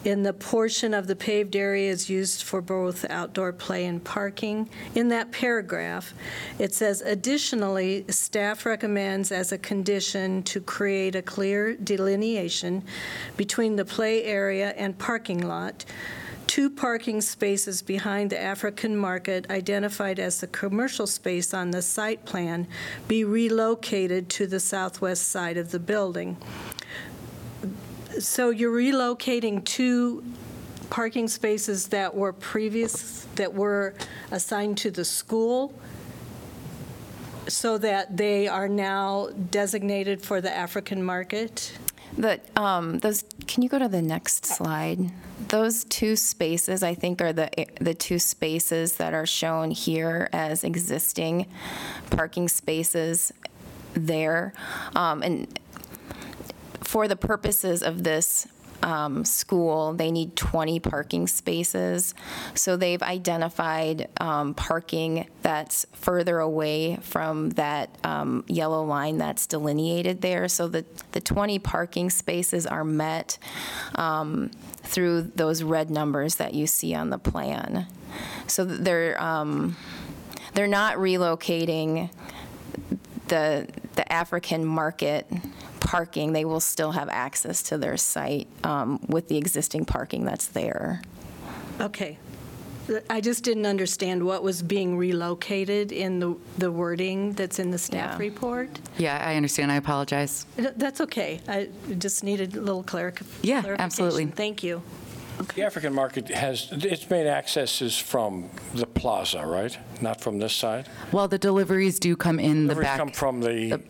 [0.04, 4.68] in the portion of the paved areas used for both outdoor play and parking.
[4.94, 6.14] In that paragraph,
[6.58, 12.82] it says, additionally, staff recommends as a condition to create a clear delineation
[13.36, 15.84] between the play area and parking lot,
[16.46, 22.24] two parking spaces behind the African market identified as the commercial space on the site
[22.24, 22.66] plan
[23.06, 26.36] be relocated to the southwest side of the building.
[28.20, 30.22] So you're relocating two
[30.90, 33.94] parking spaces that were previous, that were
[34.30, 35.72] assigned to the school,
[37.48, 41.72] so that they are now designated for the African market?
[42.16, 45.10] The, um, those, can you go to the next slide?
[45.48, 50.62] Those two spaces, I think, are the, the two spaces that are shown here as
[50.62, 51.46] existing
[52.10, 53.32] parking spaces
[53.94, 54.52] there.
[54.94, 55.58] Um, And
[56.90, 58.48] for the purposes of this
[58.82, 62.16] um, school, they need 20 parking spaces.
[62.54, 70.20] So they've identified um, parking that's further away from that um, yellow line that's delineated
[70.20, 70.48] there.
[70.48, 73.38] So the, the 20 parking spaces are met
[73.94, 74.50] um,
[74.82, 77.86] through those red numbers that you see on the plan.
[78.48, 79.76] So they're, um,
[80.54, 82.10] they're not relocating
[83.28, 85.26] the, the African market
[85.80, 90.46] parking, they will still have access to their site um, with the existing parking that's
[90.46, 91.02] there.
[91.80, 92.18] Okay.
[93.08, 97.78] I just didn't understand what was being relocated in the, the wording that's in the
[97.78, 98.18] staff Yeah.
[98.18, 98.80] report.
[98.98, 99.70] Yeah, I understand.
[99.70, 100.44] I apologize.
[100.56, 101.40] That's okay.
[101.46, 103.80] I just needed a little claric- Yeah, clarification.
[103.84, 104.26] absolutely.
[104.26, 104.82] Thank you.
[105.40, 109.76] The African market has, its main access is from the plaza, right?
[110.02, 110.86] Not from this side?
[111.12, 112.98] Well, the deliveries do come in the Deliveries back.
[112.98, 113.80] come from the,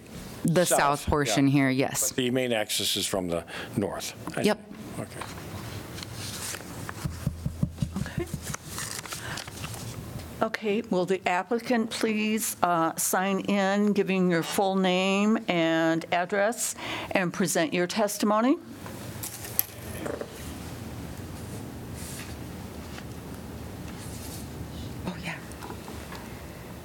[0.44, 1.52] The south, south portion yeah.
[1.52, 2.12] here, yes.
[2.12, 3.44] the main access is from the
[3.76, 4.14] north.
[4.36, 4.58] I Yep.
[4.96, 5.02] see.
[5.02, 5.20] Okay.
[7.98, 8.26] Okay.
[10.42, 16.76] Okay, will the applicant please uh, sign in, giving your full name and address,
[17.10, 18.56] and present your testimony?
[25.06, 25.34] Oh, yeah.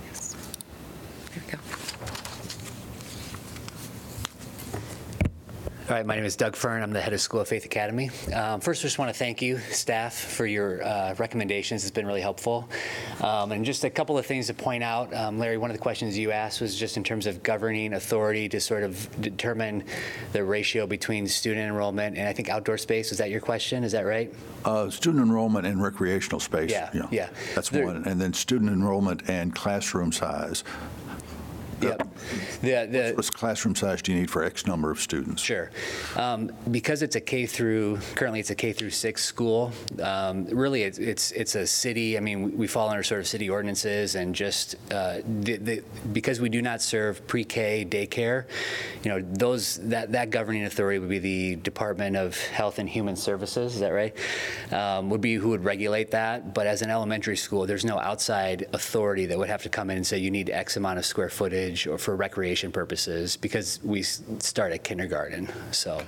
[0.07, 0.35] Yes.
[1.33, 1.57] There we go.
[5.95, 6.83] All right, my name is Doug Fern.
[6.83, 8.09] I'm the head of School of Faith Academy.
[8.33, 11.85] Um, first, I just want to thank you, staff, for your uh, recommendations.
[11.85, 12.67] It's been really helpful.
[13.21, 15.13] Um, and just a couple of things to point out.
[15.13, 18.49] Um, Larry, one of the questions you asked was just in terms of governing authority
[18.49, 19.85] to sort of determine
[20.33, 23.11] the ratio between student enrollment and I think outdoor space.
[23.11, 23.85] Was that your question?
[23.85, 24.33] Is that right?
[24.65, 26.71] Uh, Student enrollment and recreational space.
[26.71, 27.29] Yeah, yeah.
[27.53, 28.03] That's There- one.
[28.05, 30.65] And then student enrollment and classroom size.
[31.81, 32.07] Yep.
[32.61, 35.41] The, the, What's classroom size do you need for X number of students?
[35.41, 35.71] Sure.
[36.15, 40.83] Um, Because it's a K through, currently it's a K through six school, um, really,
[40.83, 44.15] it's, it's it's a city, I mean, we- we fall under sort of city ordinances
[44.15, 45.83] and just, uh, the- the-
[46.13, 48.45] because we do not serve pre-K daycare,
[49.03, 53.15] you know, those, that, that governing authority would be the Department of Health and Human
[53.15, 54.15] Services, is that right?
[54.71, 58.65] Um, Would be who would regulate that, but as an elementary school, there's no outside
[58.73, 61.29] authority that would have to come in and say, you need X amount of square
[61.29, 66.01] footage or for recreation purposes, because we s- start at kindergarten, so,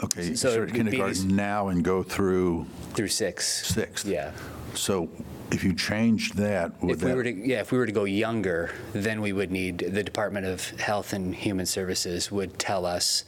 [0.00, 3.66] Okay, you So start it would be- kindergarten now and go through through six.
[3.66, 4.06] sixth.
[4.06, 4.30] Yeah.
[4.74, 5.08] So
[5.50, 8.04] if you changed that, would If we were to, yeah, if we were to go
[8.04, 13.24] younger, then we would need, the Department of Health and Human Services would tell us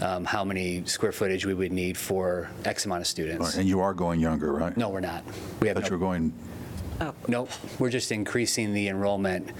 [0.00, 3.56] um, how many square footage we would need for X amount of students.
[3.58, 4.74] and you are going younger, right?
[4.78, 5.24] No, we're not.
[5.60, 6.06] We have But you're no,
[7.00, 9.50] going, nope, we're just increasing the enrollment.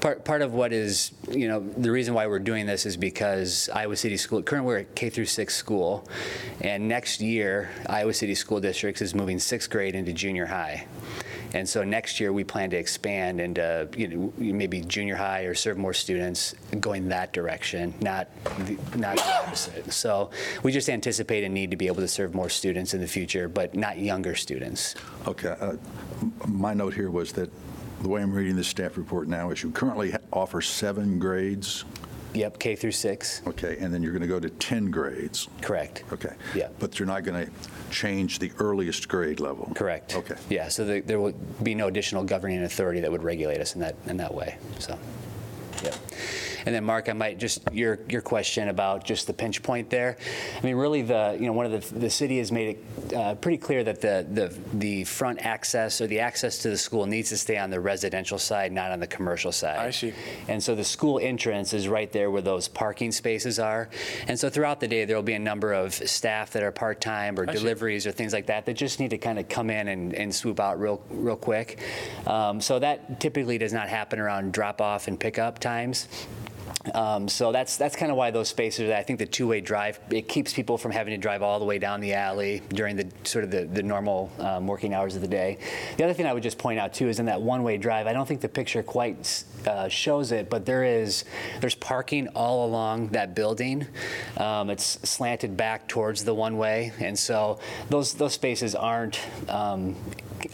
[0.00, 3.68] Part, part of what is, you know, the reason why we're doing this is because
[3.74, 6.08] Iowa City School, currently we're at K through six school,
[6.60, 10.86] and next year, Iowa City School Districts is moving sixth grade into junior high.
[11.56, 15.54] And so next year, we plan to expand into, you know, maybe junior high or
[15.54, 18.28] serve more students going that direction, not,
[18.66, 19.90] the- not the opposite.
[19.90, 20.30] So
[20.62, 23.48] we just anticipate a need to be able to serve more students in the future,
[23.48, 24.96] but not younger students.
[25.26, 25.76] Okay, uh,
[26.46, 27.50] my note here was that
[28.02, 31.86] the way I'm reading this staff report now is you currently offer seven grades,
[32.34, 36.04] Yep, K through six, okay, and then you're going to go to 10 grades, correct.
[36.12, 36.34] okay?
[36.54, 36.68] Yeah.
[36.78, 37.52] But you're not going to
[37.90, 39.70] change the earliest grade level?
[39.74, 40.14] Correct.
[40.16, 40.34] Okay.
[40.48, 41.32] Yeah, so there- there will
[41.62, 44.98] be no additional governing authority that would regulate us in that, in that way, so,
[45.82, 45.94] yeah.
[46.66, 50.16] And then, Mark, I might just, your, your question about just the pinch point there.
[50.60, 53.36] I mean, really, the, you know, one of the, the city has made it uh,
[53.36, 57.28] pretty clear that the, the, the front access or the access to the school needs
[57.28, 59.78] to stay on the residential side, not on the commercial side.
[59.78, 60.12] I see.
[60.48, 63.88] And so the school entrance is right there where those parking spaces are.
[64.26, 67.38] And so throughout the day, there will be a number of staff that are part-time
[67.38, 67.60] or I see.
[67.60, 70.34] deliveries or things like that that just need to kind of come in and, and
[70.34, 71.78] swoop out real, real quick.
[72.26, 76.08] Um, so that typically does not happen around drop-off and pickup times.
[76.94, 78.90] Um, so that's that's kind of why those spaces.
[78.90, 81.78] I think the two-way drive it keeps people from having to drive all the way
[81.78, 85.28] down the alley during the sort of the, the normal um, working hours of the
[85.28, 85.58] day.
[85.96, 88.06] The other thing I would just point out too is in that one-way drive.
[88.06, 91.24] I don't think the picture quite uh, shows it, but there is
[91.60, 93.86] there's parking all along that building.
[94.36, 97.58] Um, it's slanted back towards the one-way, and so
[97.90, 99.18] those those spaces aren't.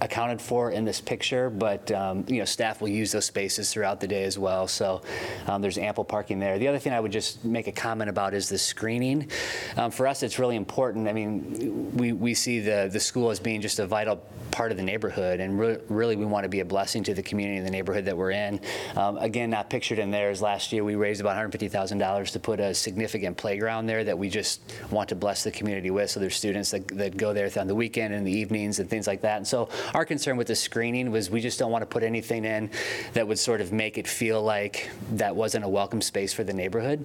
[0.00, 4.00] Accounted for in this picture, but um, you know staff will use those spaces throughout
[4.00, 4.66] the day as well.
[4.66, 5.02] So
[5.46, 6.58] um, there's ample parking there.
[6.58, 9.30] The other thing I would just make a comment about is the screening.
[9.76, 11.08] Um, for us, it's really important.
[11.08, 14.76] I mean, we, we see the the school as being just a vital part of
[14.76, 17.66] the neighborhood, and re- really we want to be a blessing to the community and
[17.66, 18.60] the neighborhood that we're in.
[18.96, 22.60] Um, again, not pictured in there is last year we raised about $150,000 to put
[22.60, 24.60] a significant playground there that we just
[24.90, 26.10] want to bless the community with.
[26.10, 29.06] So there's students that, that go there on the weekend and the evenings and things
[29.06, 29.38] like that.
[29.38, 32.44] And so our concern with the screening was we just don't want to put anything
[32.44, 32.70] in
[33.14, 36.52] that would sort of make it feel like that wasn't a welcome space for the
[36.52, 37.04] neighborhood.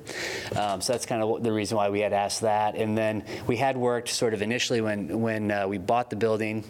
[0.56, 2.76] Um, so that's kind of the reason why we had asked that.
[2.76, 6.64] And then we had worked sort of initially when when uh, we bought the building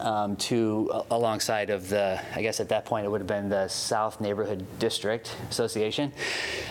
[0.00, 3.68] um, to alongside of the, I guess at that point it would have been the
[3.68, 6.12] South Neighborhood District Association,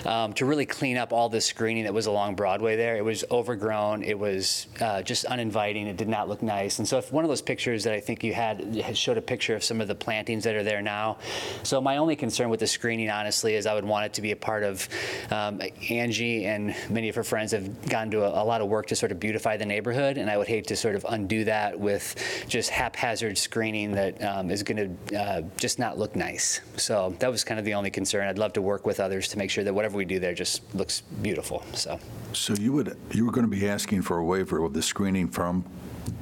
[0.06, 2.96] um, to really clean up all the screening that was along Broadway there.
[2.98, 4.04] It was overgrown.
[4.04, 5.88] It was uh, just uninviting.
[5.88, 6.80] It did not look nice.
[6.80, 9.22] And so, if one of those pictures that I think you had had showed a
[9.22, 11.18] picture of some of the plantings that are there now.
[11.64, 14.32] So my only concern with the screening, honestly, is I would want it to be
[14.32, 14.88] a part of
[15.32, 18.88] um, Angie and many of her friends have gone to a, a lot of work
[18.88, 21.80] to sort of beautify the neighborhood, and I would hate to sort of undo that
[21.80, 22.16] with
[22.48, 26.62] just haphazard screening that um, is going to uh, just not look nice.
[26.78, 28.28] So that was kind of the only concern.
[28.28, 30.62] I'd love to work with others to make sure that whatever we do there just
[30.76, 31.64] looks beautiful.
[31.74, 32.00] So
[32.34, 35.28] So you would, you were going to be asking for a waiver of the screening
[35.28, 35.66] from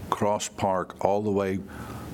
[0.09, 1.59] Cross Park all the way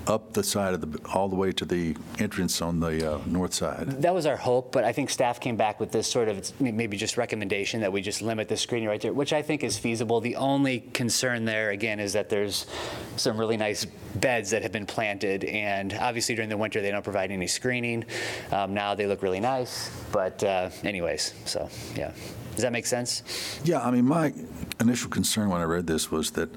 [0.09, 3.53] up the side of the, all the way to the entrance on the uh, north
[3.53, 4.01] side?
[4.01, 6.97] that was our hope, but I think staff came back with this sort of maybe
[6.97, 10.19] just recommendation that we just limit the screening right there, which I think is feasible.
[10.19, 12.65] The only concern there, again, is that there's
[13.15, 13.85] some really nice
[14.15, 18.05] beds that have been planted, and obviously during the winter they don't provide any screening.
[18.51, 22.11] Um, now they look really nice, but uh, anyways, so yeah.
[22.55, 23.23] Does that make sense?
[23.63, 24.33] Yeah, I mean, my
[24.79, 26.49] initial concern when I read this was that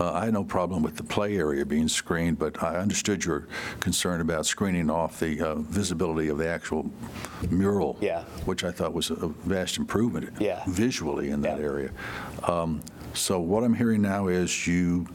[0.00, 3.48] uh, I had no problem with the play area being screened, but I understood your
[3.80, 6.90] concern about screening off the uh, visibility of the actual
[7.50, 7.98] mural.
[8.00, 8.22] Yeah.
[8.46, 10.30] Which I thought was a vast improvement.
[10.40, 10.62] Yeah.
[10.66, 11.64] Visually in that Yeah.
[11.64, 11.90] area.
[12.44, 12.80] Um,
[13.14, 15.06] So what I'm hearing now is you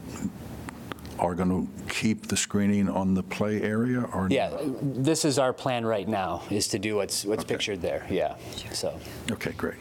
[1.20, 4.26] are going to keep the screening on the play area or?
[4.28, 4.50] Yeah,
[4.82, 7.54] this is our plan right now, is to do what's, what's Okay.
[7.54, 8.34] pictured there, yeah,
[8.72, 8.98] so.
[9.30, 9.76] Okay, great.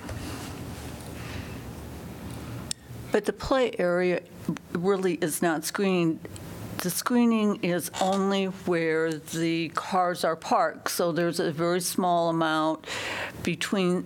[3.12, 4.22] But the play area
[4.74, 6.20] really is not screened.
[6.78, 12.88] The screening is only where the cars are parked, so there's a very small amount
[13.43, 14.05] between,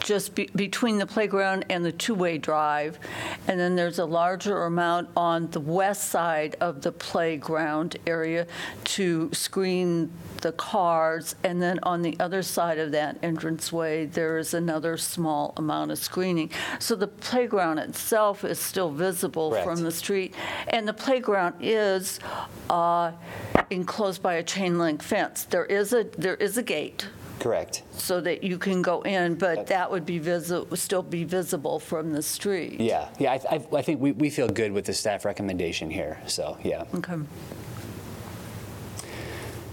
[0.00, 2.98] just be- between the playground and the two-way drive,
[3.46, 8.46] and then there's a larger amount on the west side of the playground area
[8.84, 10.10] to screen
[10.42, 15.52] the cars, and then on the other side of that entranceway, there is another small
[15.56, 16.50] amount of screening.
[16.78, 19.66] So the playground itself is still visible Correct.
[19.66, 20.34] from the street,
[20.68, 22.20] and the playground is
[22.68, 23.12] uh,
[23.70, 25.44] enclosed by a chain link fence.
[25.44, 27.06] There is a, there is a gate
[27.40, 27.82] Correct.
[27.92, 32.12] so that you can go in, but that would be visible, still be visible from
[32.12, 32.78] the street.
[32.80, 36.20] Yeah, yeah, I, I- I think we, we feel good with the staff recommendation here,
[36.26, 36.84] so, yeah.
[36.94, 37.14] Okay.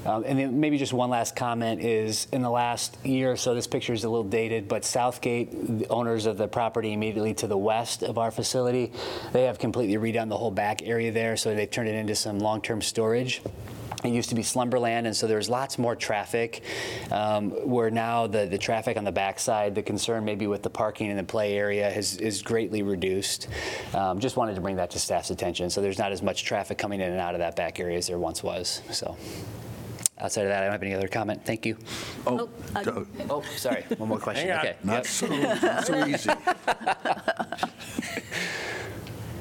[0.05, 3.53] Um, And then maybe just one last comment is, in the last year or so,
[3.53, 5.49] this picture is a little dated, but Southgate,
[5.79, 8.93] the owners of the property immediately to the west of our facility,
[9.33, 12.39] they have completely redone the whole back area there, so they've turned it into some
[12.39, 13.41] long-term storage.
[14.03, 16.61] It used to be Slumberland, and so there was lots more traffic.
[17.11, 21.09] Um, where now the, the traffic on the backside, the concern maybe with the parking
[21.09, 23.47] in the play area has, is greatly reduced.
[23.95, 25.69] Um, just wanted to bring that to staff's attention.
[25.71, 28.05] So there's not as much traffic coming in and out of that back area as
[28.07, 28.83] there once was.
[28.91, 29.17] So
[30.19, 31.43] outside of that, I don't have any other comment.
[31.43, 31.75] Thank you.
[32.27, 33.83] Oh, uh, uh, Oh, sorry.
[33.97, 34.47] One more question.
[34.47, 34.65] Hang on.
[34.65, 34.75] Okay.
[34.83, 35.05] not Yep.
[35.07, 36.29] so, not so easy.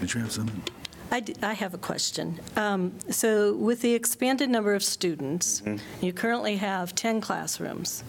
[0.01, 0.63] Did you have something?
[1.11, 2.41] I d- I have a question.
[2.57, 5.63] Um, So with the expanded number of students,
[6.01, 8.03] you currently have 10 classrooms.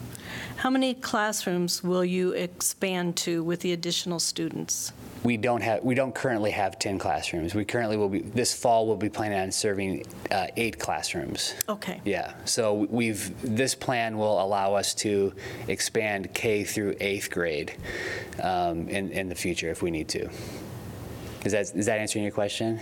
[0.58, 4.92] How many classrooms will you expand to with the additional students?
[5.24, 7.54] We don't have, we don't currently have 10 classrooms.
[7.54, 11.54] We currently will be, this fall, we'll be planning on serving uh, eight classrooms.
[11.70, 12.02] Okay.
[12.06, 15.34] Yeah, so we've, this plan will allow us to
[15.68, 17.74] expand K through eighth grade
[18.42, 20.30] um, in, in the future if we need to.
[21.46, 22.80] Is that, is that answering your question?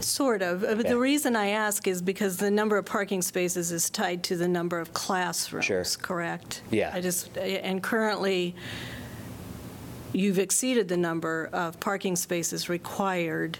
[0.00, 0.62] Sort of.
[0.64, 0.88] Uh, But Okay.
[0.88, 4.48] the reason I ask is because the number of parking spaces is tied to the
[4.48, 5.66] number of classrooms.
[5.66, 5.84] Sure.
[6.00, 6.62] Correct?
[6.70, 6.90] Yeah.
[6.94, 8.54] I just, and currently,
[10.12, 13.58] you've exceeded the number of parking spaces required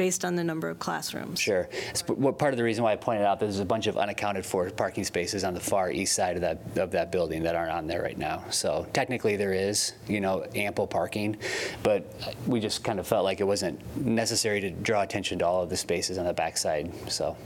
[0.00, 1.38] based on the number of classrooms.
[1.38, 1.68] Sure.
[2.06, 4.46] What- Part of the reason why I pointed out that there's a bunch of unaccounted
[4.46, 7.70] for parking spaces on the far east side of that, of that building that aren't
[7.70, 8.42] on there right now.
[8.48, 11.36] So technically, there is, you know, ample parking,
[11.82, 12.10] but
[12.46, 15.68] we just kind of felt like it wasn't necessary to draw attention to all of
[15.68, 17.36] the spaces on the backside, so.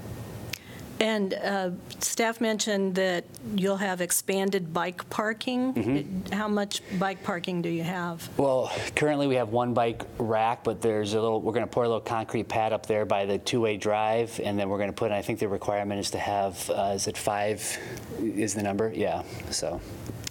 [1.00, 3.24] And uh, staff mentioned that
[3.56, 5.74] you'll have expanded bike parking.
[5.74, 6.32] Mm-hmm.
[6.32, 8.28] How much bike parking do you have?
[8.38, 11.84] Well, currently we have one bike rack, but there's a little, we're going to pour
[11.84, 14.94] a little concrete pad up there by the two-way drive, and then we're going to
[14.96, 17.78] put, I think the requirement is to have, uh, is it five,
[18.20, 18.92] is the number?
[18.94, 19.80] Yeah, so,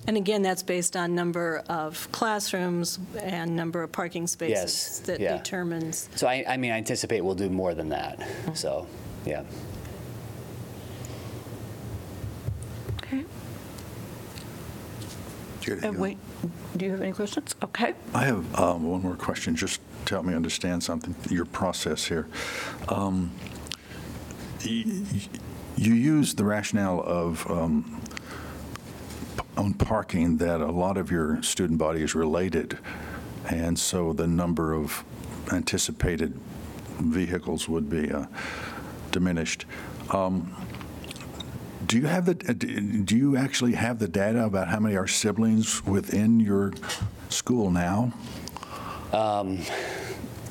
[0.07, 5.19] And again, that's based on number of classrooms and number of parking spaces Yes, that
[5.19, 5.37] yeah.
[5.37, 6.09] determines.
[6.15, 8.87] so I, I mean, I anticipate we'll do more than that, so,
[9.25, 9.43] yeah.
[15.63, 16.17] Do you- And wait,
[16.77, 17.55] do you have any questions?
[17.63, 17.93] Okay.
[18.13, 22.27] I have um, one more question, just to help me understand something, your process here.
[22.89, 23.31] Um,
[24.65, 25.29] y- y-
[25.75, 27.99] You use the rationale of, um,
[29.57, 32.77] on parking, that a lot of your student body is related,
[33.49, 35.03] and so the number of
[35.51, 36.39] anticipated
[36.99, 38.25] vehicles would be uh,
[39.11, 39.65] diminished.
[40.11, 40.53] Um,
[41.85, 42.53] Do you have the, uh,
[43.05, 46.73] do you actually have the data about how many are siblings within your
[47.29, 48.13] school now?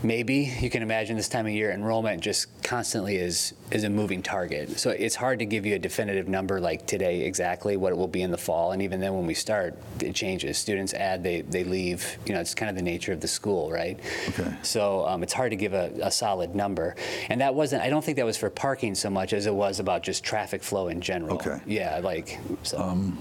[0.03, 4.23] Maybe, you can imagine this time of year, enrollment just constantly is, is a moving
[4.23, 4.79] target.
[4.79, 8.09] So it's hard to give you a definitive number like today exactly what it will
[8.09, 8.73] be in the fall.
[8.73, 10.59] And even then, when we start, it changes.
[10.59, 13.71] Students add, they, they leave, you know, it's kind of the nature of the school,
[13.71, 13.99] right?
[14.31, 14.53] Okay.
[14.63, 16.97] So um, it's hard to give a, a solid number.
[17.29, 19.79] And that wasn't, I don't think that was for parking so much as it was
[19.79, 21.35] about just traffic flow in general.
[21.37, 21.61] Okay.
[21.67, 23.13] Yeah, like, so.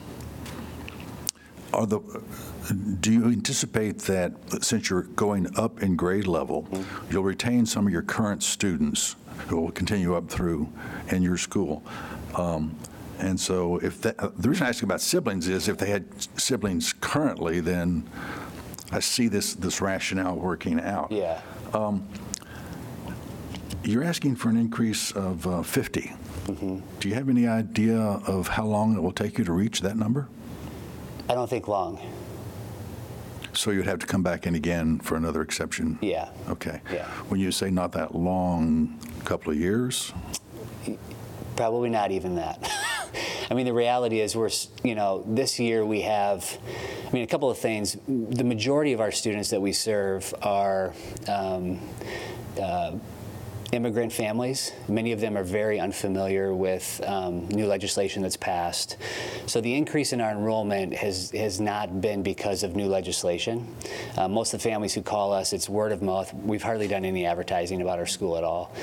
[1.74, 2.00] Are the,
[3.00, 6.68] do you anticipate that since you're going up in grade level,
[7.10, 9.16] you'll retain some of your current students
[9.48, 10.68] who will continue up through
[11.10, 11.84] in your school?
[12.36, 12.76] Um,
[13.20, 16.04] And so if that, uh, the reason I ask about siblings is if they had
[16.40, 18.04] siblings currently, then
[18.92, 21.12] I see this, this rationale working out.
[21.12, 21.40] yeah.
[23.84, 26.14] You're asking for an increase of uh, 50.
[27.00, 29.98] Do you have any idea of how long it will take you to reach that
[29.98, 30.28] number?
[31.30, 32.00] I don't think long.
[33.54, 36.00] So you'd have to come back in again for another exception?
[36.02, 36.30] Yeah.
[36.50, 36.82] Okay.
[36.92, 37.06] Yeah.
[37.28, 40.14] When you say not that long, couple of years?
[41.56, 42.72] Probably not even that.
[43.52, 44.50] I mean, the reality is, we're,
[44.84, 46.58] you know, this year we have,
[47.08, 47.98] I mean, a couple of things.
[48.08, 50.94] The majority of our students that we serve are
[51.28, 51.80] um,
[52.60, 52.94] uh,
[53.72, 54.72] immigrant families.
[54.88, 58.98] Many of them are very unfamiliar with um, new legislation that's passed.
[59.46, 63.74] So the increase in our enrollment has, has not been because of new legislation.
[64.18, 66.34] Uh, most of the families who call us, it's word of mouth.
[66.34, 68.74] We've hardly done any advertising about our school at all.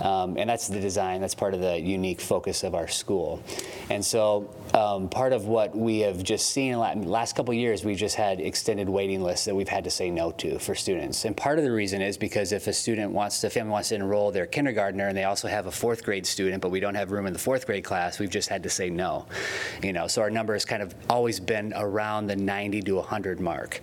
[0.00, 3.42] Um, and that's the design, that's part of the unique focus of our school.
[3.90, 7.84] And so um, part of what we have just seen in the last couple years,
[7.84, 11.24] we've just had extended waiting lists that we've had to say no to for students.
[11.24, 13.96] And part of the reason is because if a student wants to, family wants to
[13.96, 17.10] enroll their kindergartner and they also have a fourth grade student, but we don't have
[17.10, 19.26] room in the fourth grade class, we've just had to say no.
[19.82, 23.40] You know, so our number has kind of always been around the 90 to 100
[23.40, 23.80] mark.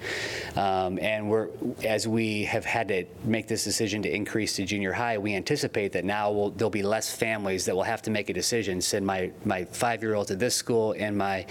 [0.55, 1.49] Um, and we're,
[1.83, 5.91] as we have had to make this decision to increase to junior high, we anticipate
[5.91, 9.05] that now will there'll be less families that will have to make a decision, send
[9.05, 11.45] my, my five-year-old to this school and my,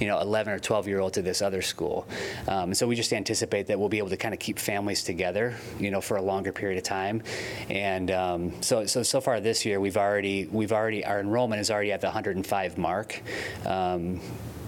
[0.00, 2.06] you know, 11 or 12-year-old to this other school.
[2.48, 5.02] Um, and so we just anticipate that we'll be able to kind of keep families
[5.04, 7.22] together, you know, for a longer period of time.
[7.68, 11.70] And, Um, So, so, so far this year, we've already, we've already, our enrollment is
[11.70, 13.20] already at the 105 mark
[13.66, 14.20] um,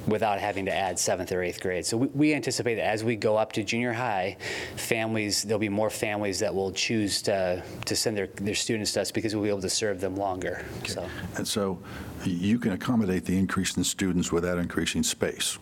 [0.06, 1.84] without having to add seventh or eighth grade.
[1.84, 4.36] So we- we anticipate that as we go up to junior high,
[4.76, 9.00] families, there'll be more families that will choose to, to send their, their students to
[9.00, 11.06] us because we'll be able to serve them longer, so.
[11.36, 11.78] And so
[12.24, 15.58] you can accommodate the increase in students without increasing space?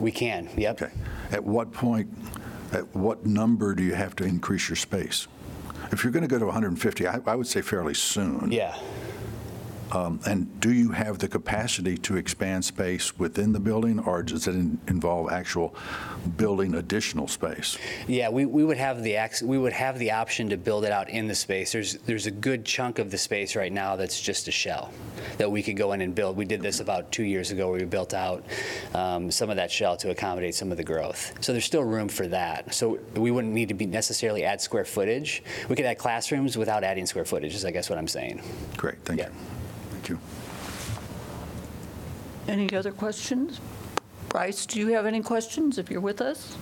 [0.00, 0.80] We can, yep.
[0.82, 0.92] Okay.
[1.32, 2.08] At what point,
[2.72, 5.26] at what number do you have to increase your space?
[5.92, 8.50] If you're going to go to 150, I I would say fairly soon.
[8.50, 8.76] Yeah.
[9.92, 14.48] Um, And do you have the capacity to expand space within the building, or does
[14.48, 15.74] it in- involve actual
[16.36, 17.78] building additional space?
[18.08, 20.90] Yeah, we, we would have the, ac- we would have the option to build it
[20.90, 21.70] out in the space.
[21.70, 24.90] There's, there's a good chunk of the space right now that's just a shell
[25.38, 26.36] that we could go in and build.
[26.36, 28.44] We did this about two years ago where we built out
[28.94, 31.32] um, some of that shell to accommodate some of the growth.
[31.44, 32.74] So there's still room for that.
[32.74, 35.44] So we wouldn't need to be necessarily add square footage.
[35.68, 38.42] We could add classrooms without adding square footage, is I guess what I'm saying.
[38.76, 39.26] Great, thank you.
[39.26, 39.55] Yeah.
[40.06, 40.26] Thank you.
[42.46, 43.60] Any other questions?
[44.28, 46.56] Bryce, do you have any questions if you're with us?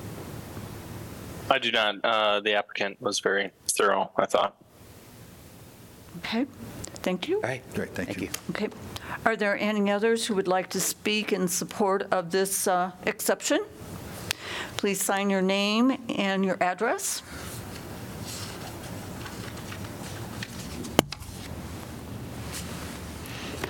[1.50, 1.96] I do not.
[2.02, 4.56] Uh, the applicant was very thorough, I thought.
[6.18, 6.46] Okay,
[7.02, 7.36] thank you.
[7.36, 7.62] All right.
[7.74, 8.30] Great, thank you.
[8.50, 8.68] Okay.
[9.26, 13.62] Are there any others who would like to speak in support of this uh, exception?
[14.78, 17.22] Please sign your name and your address.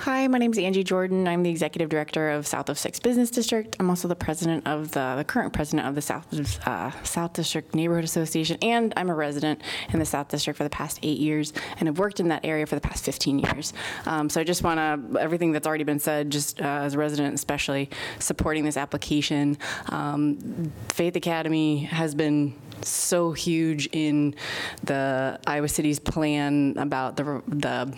[0.05, 1.27] Hi, my name is Angie Jordan.
[1.27, 3.75] I'm the executive director of South of Six Business District.
[3.79, 6.27] I'm also the president of the, the current president of the South
[6.67, 10.69] uh, South District Neighborhood Association, and I'm a resident in the South District for the
[10.69, 13.73] past eight years, and have worked in that area for the past 15 years.
[14.05, 16.99] Um, so I just want to everything that's already been said, just uh, as a
[16.99, 17.89] resident, especially
[18.19, 19.57] supporting this application.
[19.89, 22.53] Um, Faith Academy has been
[22.83, 24.35] so huge in
[24.83, 27.91] the Iowa City's plan about the the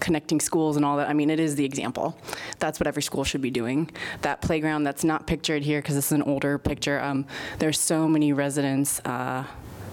[0.00, 1.08] connecting schools and all that.
[1.08, 2.16] I mean, it is the example.
[2.58, 3.90] That's what every school should be doing.
[4.22, 7.00] That playground that's not pictured here because this is an older picture.
[7.00, 7.26] Um,
[7.58, 9.00] there's so many residents.
[9.00, 9.44] Uh,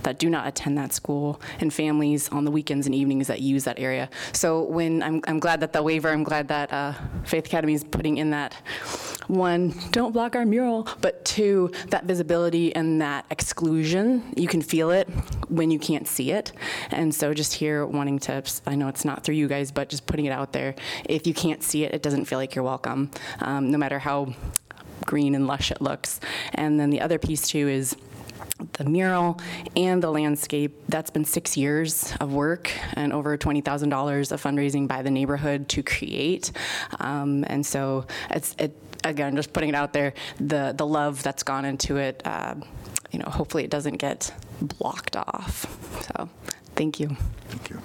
[0.03, 3.63] that do not attend that school and families on the weekends and evenings that use
[3.65, 4.09] that area.
[4.33, 6.93] So when I'm, I'm glad that the waiver, I'm glad that uh,
[7.23, 8.55] Faith Academy is putting in that
[9.27, 14.91] one, don't block our mural, but two, that visibility and that exclusion, you can feel
[14.91, 15.07] it
[15.47, 16.51] when you can't see it.
[16.89, 20.05] And so just here wanting tips, I know it's not through you guys, but just
[20.05, 20.75] putting it out there.
[21.05, 24.33] If you can't see it, it doesn't feel like you're welcome, um, no matter how
[25.05, 26.19] green and lush it looks.
[26.53, 27.95] And then the other piece too is
[28.73, 29.39] the mural
[29.75, 30.73] and the landscape.
[30.89, 35.83] That's been six years of work and over $20,000 of fundraising by the neighborhood to
[35.83, 36.51] create.
[36.99, 41.43] Um, and so it's, it, again, just putting it out there, the, the love that's
[41.43, 42.55] gone into it, uh,
[43.11, 45.65] you know, hopefully it doesn't get blocked off.
[46.05, 46.29] So
[46.75, 47.15] thank you.
[47.49, 47.81] Thank you.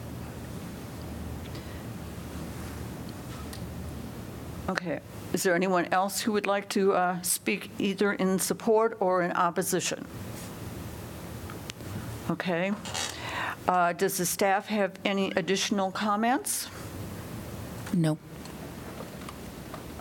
[4.68, 5.00] Okay.
[5.32, 9.32] Is there anyone else who would like to uh, speak either in support or in
[9.32, 10.04] opposition?
[12.30, 12.72] Okay.
[13.68, 16.68] Uh, Does the staff have any additional comments?
[17.92, 18.18] No.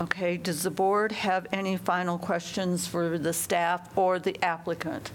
[0.02, 5.12] Okay, does the board have any final questions for the staff or the applicant?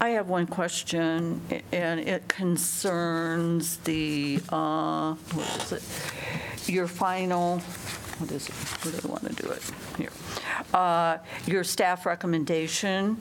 [0.00, 1.40] I have one question,
[1.72, 6.68] and it concerns the, uh, what is it?
[6.70, 7.60] Your final,
[8.18, 8.54] what is it?
[8.54, 9.62] Where do I want to do it?
[9.96, 10.10] Here.
[10.74, 13.16] Uh, Your staff recommendation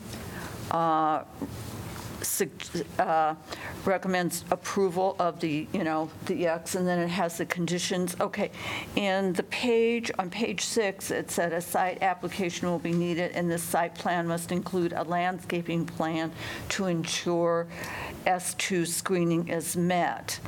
[0.73, 1.23] uh,
[2.99, 3.35] uh,
[3.85, 8.15] recommends approval of the, you know, the X, and then it has the conditions.
[8.19, 8.51] Okay.
[8.97, 13.49] And the page, on page six, it said a site application will be needed, and
[13.49, 16.31] this site plan must include a landscaping plan
[16.69, 17.67] to ensure
[18.25, 20.39] S2 screening is met.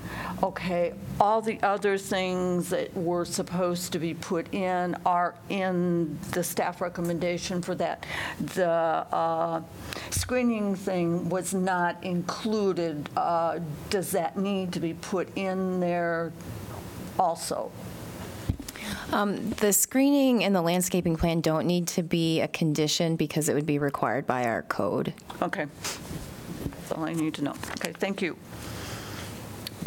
[0.42, 6.44] Okay, all the other things that were supposed to be put in are in the
[6.44, 8.06] staff recommendation for that.
[8.54, 9.62] The uh,
[10.10, 13.10] screening thing was not included.
[13.16, 13.60] Uh,
[13.90, 16.32] Does that need to be put in there
[17.18, 17.72] also?
[19.12, 23.54] Um, The screening and the landscaping plan don't need to be a condition because it
[23.54, 25.14] would be required by our code.
[25.42, 25.66] Okay.
[26.64, 27.54] That's all I need to know.
[27.72, 28.38] Okay, thank you.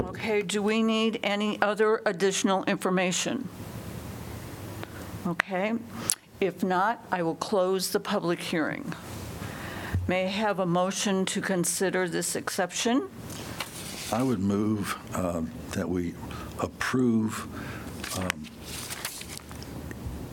[0.05, 3.49] Okay, do we need any other additional information?
[5.27, 5.75] Okay,
[6.41, 8.93] if not, I will close the public hearing.
[10.09, 13.11] May I have a motion to consider this exception?
[14.11, 16.15] I would move um, that we
[16.61, 17.47] approve
[18.19, 18.45] um,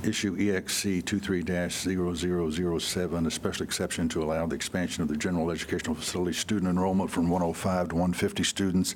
[0.01, 6.31] issue EXC 23-0007, a special exception to allow the expansion of the general educational facility
[6.31, 8.95] student enrollment from 105 to 150 students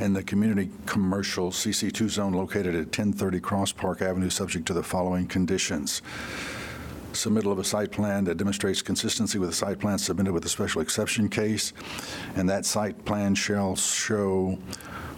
[0.00, 4.82] in the community commercial CC2 zone located at 1030 Cross Park Avenue, subject to the
[4.82, 6.02] following conditions.
[7.12, 10.48] Submittal of a site plan that demonstrates consistency with the site plan submitted with a
[10.48, 11.72] special exception case,
[12.36, 14.58] and that site plan shall show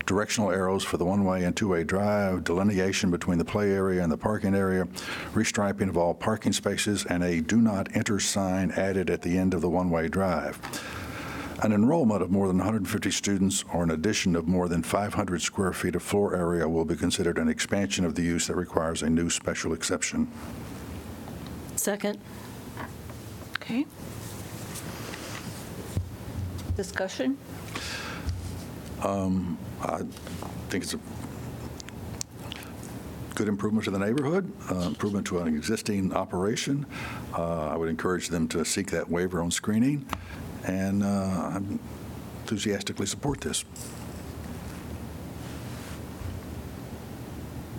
[0.07, 4.17] directional arrows for the one-way and two-way drive, delineation between the play area and the
[4.17, 4.87] parking area,
[5.35, 9.55] restriping of all parking spaces, and a do not enter sign added at the end
[9.55, 10.59] of the one-way drive.
[11.63, 15.75] An enrollment of more than 150 students or an addition of more than 500 square
[15.75, 19.11] feet of floor area will be considered an expansion of the use that requires a
[19.11, 20.27] new special exception.
[21.81, 22.19] Second.
[23.57, 23.87] Okay.
[26.77, 27.39] Discussion?
[29.81, 30.03] I
[30.69, 31.01] think it's a
[33.35, 36.85] good improvement to the neighborhood, uh, improvement to an existing operation.
[37.33, 40.05] Uh, I would encourage them to seek that waiver on screening,
[40.65, 41.63] and uh, I
[42.43, 43.65] enthusiastically support this.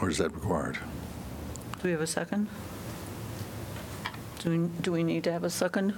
[0.00, 0.78] Or is that required?
[1.80, 2.48] Do we have a second?
[4.40, 5.94] Do we, do we need to have a second?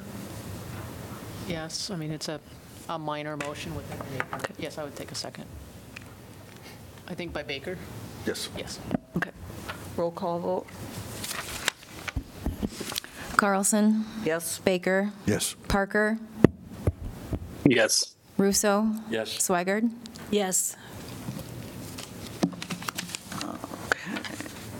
[1.48, 2.40] Yes, I mean, it's a,
[2.88, 4.48] a minor motion within the.
[4.58, 5.44] Yes, I would take a second.
[7.08, 7.76] I think by Baker?
[8.26, 8.48] Yes.
[8.56, 8.78] Yes.
[9.16, 9.31] Okay.
[9.96, 10.66] Roll call vote?
[13.36, 14.58] Carlson, Yes?
[14.60, 15.56] Baker, Yes.
[15.68, 16.18] Parker,
[17.64, 18.14] Yes.
[18.38, 19.30] Russo, Yes.
[19.38, 19.90] Swygard.
[20.30, 20.76] Yes.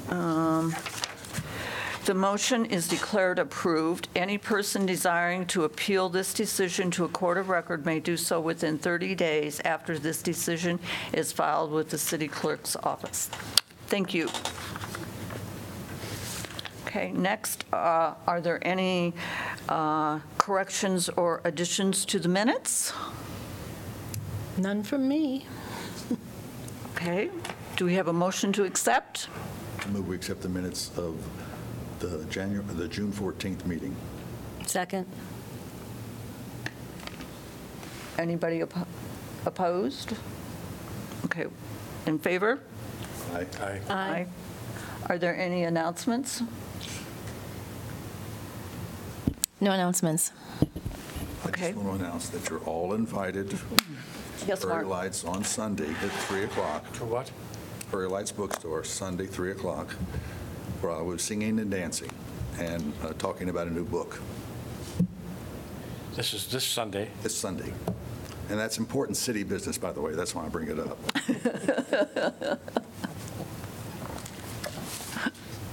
[0.09, 0.75] Um,
[2.05, 4.09] the motion is declared approved.
[4.15, 8.41] Any person desiring to appeal this decision to a court of record may do so
[8.41, 10.79] within 30 days after this decision
[11.13, 13.31] is filed with the city clerk's office.
[13.87, 14.29] Thank you.
[16.95, 19.15] Okay, next, uh, are there any
[19.67, 22.93] uh, corrections or additions to the minutes?
[24.59, 25.47] None from me.
[26.95, 27.31] Okay,
[27.77, 29.29] do we have a motion to accept?
[29.81, 31.17] I Move we accept the minutes of
[32.01, 33.97] the January, the June 14th meeting.
[34.67, 35.07] Second.
[38.19, 38.87] Anybody oppo-
[39.47, 40.13] opposed?
[41.25, 41.47] Okay,
[42.05, 42.61] in favor?
[43.33, 43.47] Aye.
[43.63, 43.81] Aye.
[43.89, 44.27] Aye.
[45.09, 46.43] Are there any announcements?
[49.63, 50.33] No announcements.
[51.45, 51.73] I Okay.
[51.73, 53.57] just want to announce that you're all invited
[54.45, 54.87] Yes, Prairie Mark?
[54.89, 56.93] Lights on Sunday at 3 o'clock.
[56.95, 57.31] To what?
[57.89, 59.93] Prairie Lights Bookstore, Sunday, 3 o'clock,
[60.81, 62.11] where I was singing and dancing
[62.59, 64.21] and uh, talking about a new book.
[66.17, 67.09] This is this Sunday.
[67.23, 67.73] This Sunday.
[68.51, 70.13] And that's important city business, by the way.
[70.13, 70.99] That's why I bring it up.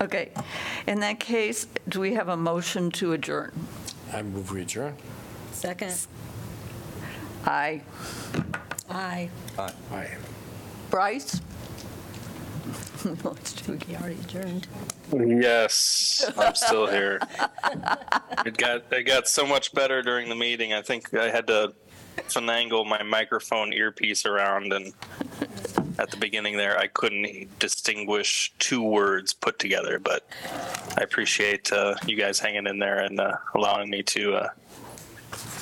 [0.02, 0.30] Okay,
[0.88, 3.52] in that case, do we have a motion to adjourn?
[4.14, 4.96] I move we adjourn.
[5.52, 5.96] Second.
[7.46, 7.82] Aye.
[8.90, 9.30] Aye.
[9.58, 9.74] Aye.
[9.92, 10.18] Aye.
[10.90, 11.42] Bryce?
[13.04, 14.68] He already adjourned.
[15.14, 17.20] Yes, I'm still here.
[18.46, 20.74] It got it got so much better during the meeting.
[20.74, 21.74] I think I had to
[22.28, 24.94] finagle my microphone earpiece around, and
[26.00, 30.00] at the beginning there, I couldn't distinguish two words put together.
[30.00, 30.26] But
[30.98, 34.50] I appreciate uh, you guys hanging in there and uh, allowing me to uh,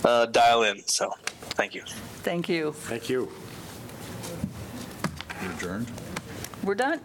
[0.05, 0.83] uh, dial in.
[0.87, 1.11] So,
[1.57, 1.83] thank you.
[2.21, 2.73] Thank you.
[2.73, 3.31] Thank you.
[5.41, 5.91] You're adjourned?
[6.63, 7.01] We're done.